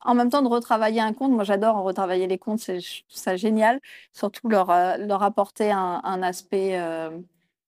[0.05, 3.35] Euh, en même temps, de retravailler un conte, moi j'adore retravailler les contes, c'est ça
[3.37, 3.79] génial,
[4.13, 4.67] surtout leur,
[4.97, 6.79] leur apporter un, aspect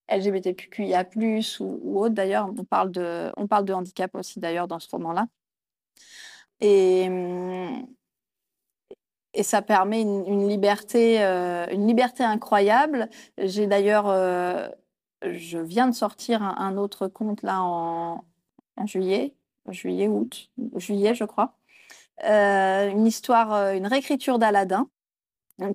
[0.09, 1.05] LGBTQIA+,
[1.59, 2.49] ou, autre d'ailleurs.
[2.57, 5.27] On, parle de, on parle de handicap aussi d'ailleurs dans ce roman-là.
[6.61, 7.09] Et,
[9.33, 13.09] et ça permet une, liberté, euh, une liberté incroyable.
[13.37, 14.67] J'ai d'ailleurs, euh,
[15.23, 18.23] je viens de sortir un, autre conte là en,
[18.85, 19.35] juillet,
[19.69, 21.58] juillet, août, juillet, je crois.
[22.25, 24.87] Euh, une histoire, une réécriture d'Aladin,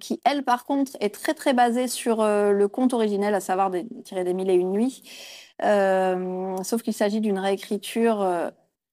[0.00, 3.86] qui, elle, par contre, est très, très basée sur le conte originel, à savoir des,
[4.02, 5.02] tiré des Mille et Une Nuits.
[5.60, 8.52] sauf qu'il s'agit d'une réécriture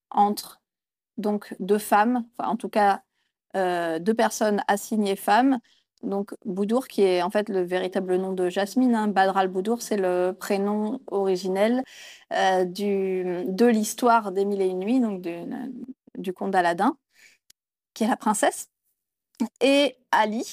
[0.09, 0.61] entre
[1.17, 3.01] donc deux femmes, enfin, en tout cas
[3.55, 5.59] euh, deux personnes assignées femmes.
[6.03, 9.07] Donc Boudour, qui est en fait le véritable nom de Jasmine, hein.
[9.07, 11.83] Badral Boudour, c'est le prénom originel
[12.33, 15.35] euh, de l'histoire des Mille et Une Nuits, donc du,
[16.17, 16.97] du conte d'Aladin,
[17.93, 18.69] qui est la princesse.
[19.61, 20.45] Et Ali,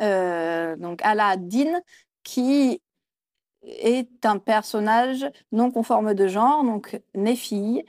[0.00, 1.80] euh, donc Aladdin,
[2.22, 2.80] qui
[3.62, 7.84] est un personnage non conforme de genre, donc né fille,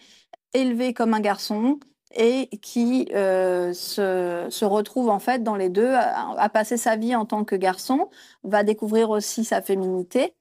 [0.54, 1.80] élevé comme un garçon,
[2.16, 7.16] et qui euh, se, se, retrouve en fait dans les deux, à, passer sa vie
[7.16, 8.10] en tant que garçon,
[8.44, 10.34] va découvrir aussi sa féminité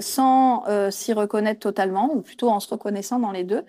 [0.00, 3.64] sans euh, s'y reconnaître totalement, ou plutôt en se reconnaissant dans les deux.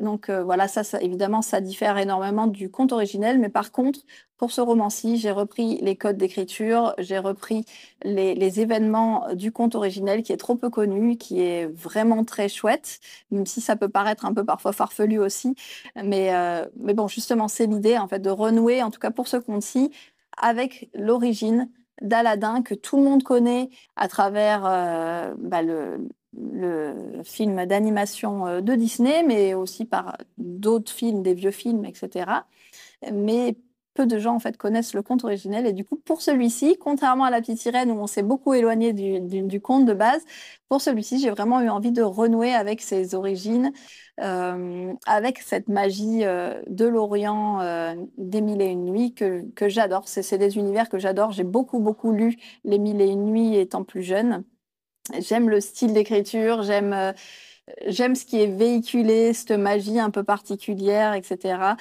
[0.00, 4.00] Donc euh, voilà, ça, évidemment, ça diffère énormément du conte originel, mais par contre,
[4.36, 7.64] pour ce roman-ci, j'ai repris les codes d'écriture, j'ai repris
[8.04, 12.48] les, les, événements du conte originel qui est trop peu connu, qui est vraiment très
[12.48, 13.00] chouette,
[13.30, 15.54] même si ça peut paraître un peu parfois farfelu aussi.
[15.96, 19.26] Mais, euh, mais bon, justement, c'est l'idée en fait de renouer, en tout cas pour
[19.28, 19.90] ce conte-ci,
[20.40, 21.70] avec l'origine
[22.02, 28.60] d'Aladin que tout le monde connaît à travers euh, bah, le, le film d'animation euh,
[28.60, 32.30] de Disney, mais aussi par d'autres films, des vieux films, etc.
[33.12, 33.56] Mais
[33.98, 37.24] peu de gens en fait connaissent le conte originel et du coup pour celui-ci, contrairement
[37.24, 40.24] à la petite sirène où on s'est beaucoup éloigné du, conte de base,
[40.68, 43.72] pour celui-ci j'ai vraiment eu envie de renouer avec ses origines,
[44.20, 47.58] euh, avec cette magie euh, de l'Orient
[48.16, 50.06] des mille et une nuits que, que j'adore.
[50.06, 51.32] C'est des univers que j'adore.
[51.32, 54.44] J'ai beaucoup beaucoup lu les mille et une nuits étant plus jeune.
[55.18, 57.12] J'aime le style d'écriture, j'aime euh,
[57.86, 61.74] j'aime ce qui est véhiculé, cette magie un peu particulière, etc.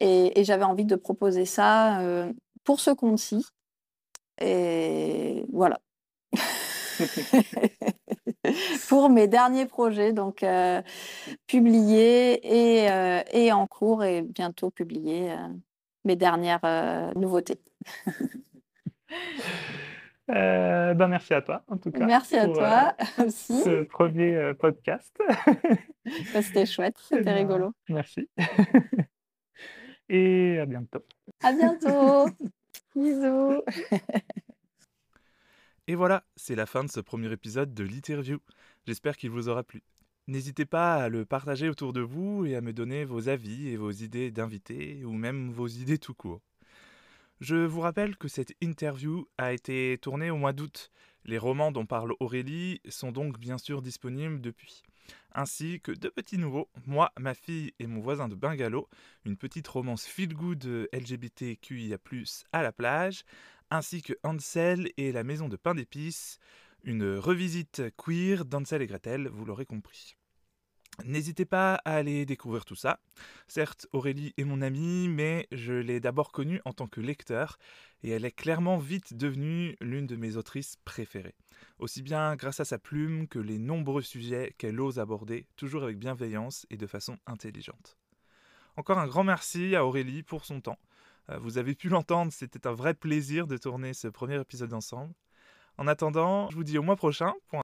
[0.00, 2.32] Et, j'avais envie de proposer ça euh,
[2.64, 3.46] pour ce conte-ci.
[4.40, 5.80] Et voilà.
[8.88, 10.82] pour mes derniers projets, donc euh,
[11.46, 12.88] publiés et,
[13.32, 15.34] et, en cours et bientôt publiés
[16.04, 17.60] mes dernières nouveautés.
[20.30, 22.06] Euh, ben merci à toi, en tout cas.
[22.06, 23.60] Merci à toi euh, aussi.
[23.62, 25.14] Ce premier euh, podcast.
[26.06, 27.74] c'était chouette, c'était ben, rigolo.
[27.88, 28.28] Merci.
[30.08, 31.04] Et à bientôt.
[31.42, 32.28] À bientôt.
[32.94, 33.62] Bisous.
[35.86, 38.38] Et voilà, c'est la fin de ce premier épisode de l'interview.
[38.86, 39.82] J'espère qu'il vous aura plu.
[40.26, 43.76] N'hésitez pas à le partager autour de vous et à me donner vos avis et
[43.76, 46.40] vos idées d'invités ou même vos idées tout court.
[47.40, 50.90] Je vous rappelle que cette interview a été tournée au mois d'août.
[51.24, 54.82] Les romans dont parle Aurélie sont donc bien sûr disponibles depuis.
[55.32, 58.88] Ainsi que deux petits nouveaux, Moi, ma fille et mon voisin de Bungalow,
[59.24, 61.98] une petite romance feel-good LGBTQIA+,
[62.52, 63.24] à la plage,
[63.70, 66.38] ainsi que Hansel et la maison de pain d'épices,
[66.84, 70.16] une revisite queer d'Hansel et Gretel, vous l'aurez compris.
[71.02, 73.00] N'hésitez pas à aller découvrir tout ça.
[73.48, 77.58] Certes, Aurélie est mon amie, mais je l'ai d'abord connue en tant que lecteur,
[78.04, 81.34] et elle est clairement vite devenue l'une de mes autrices préférées.
[81.78, 85.98] Aussi bien grâce à sa plume que les nombreux sujets qu'elle ose aborder, toujours avec
[85.98, 87.98] bienveillance et de façon intelligente.
[88.76, 90.78] Encore un grand merci à Aurélie pour son temps.
[91.30, 95.14] Euh, vous avez pu l'entendre, c'était un vrai plaisir de tourner ce premier épisode ensemble.
[95.76, 97.52] En attendant, je vous dis au mois prochain pour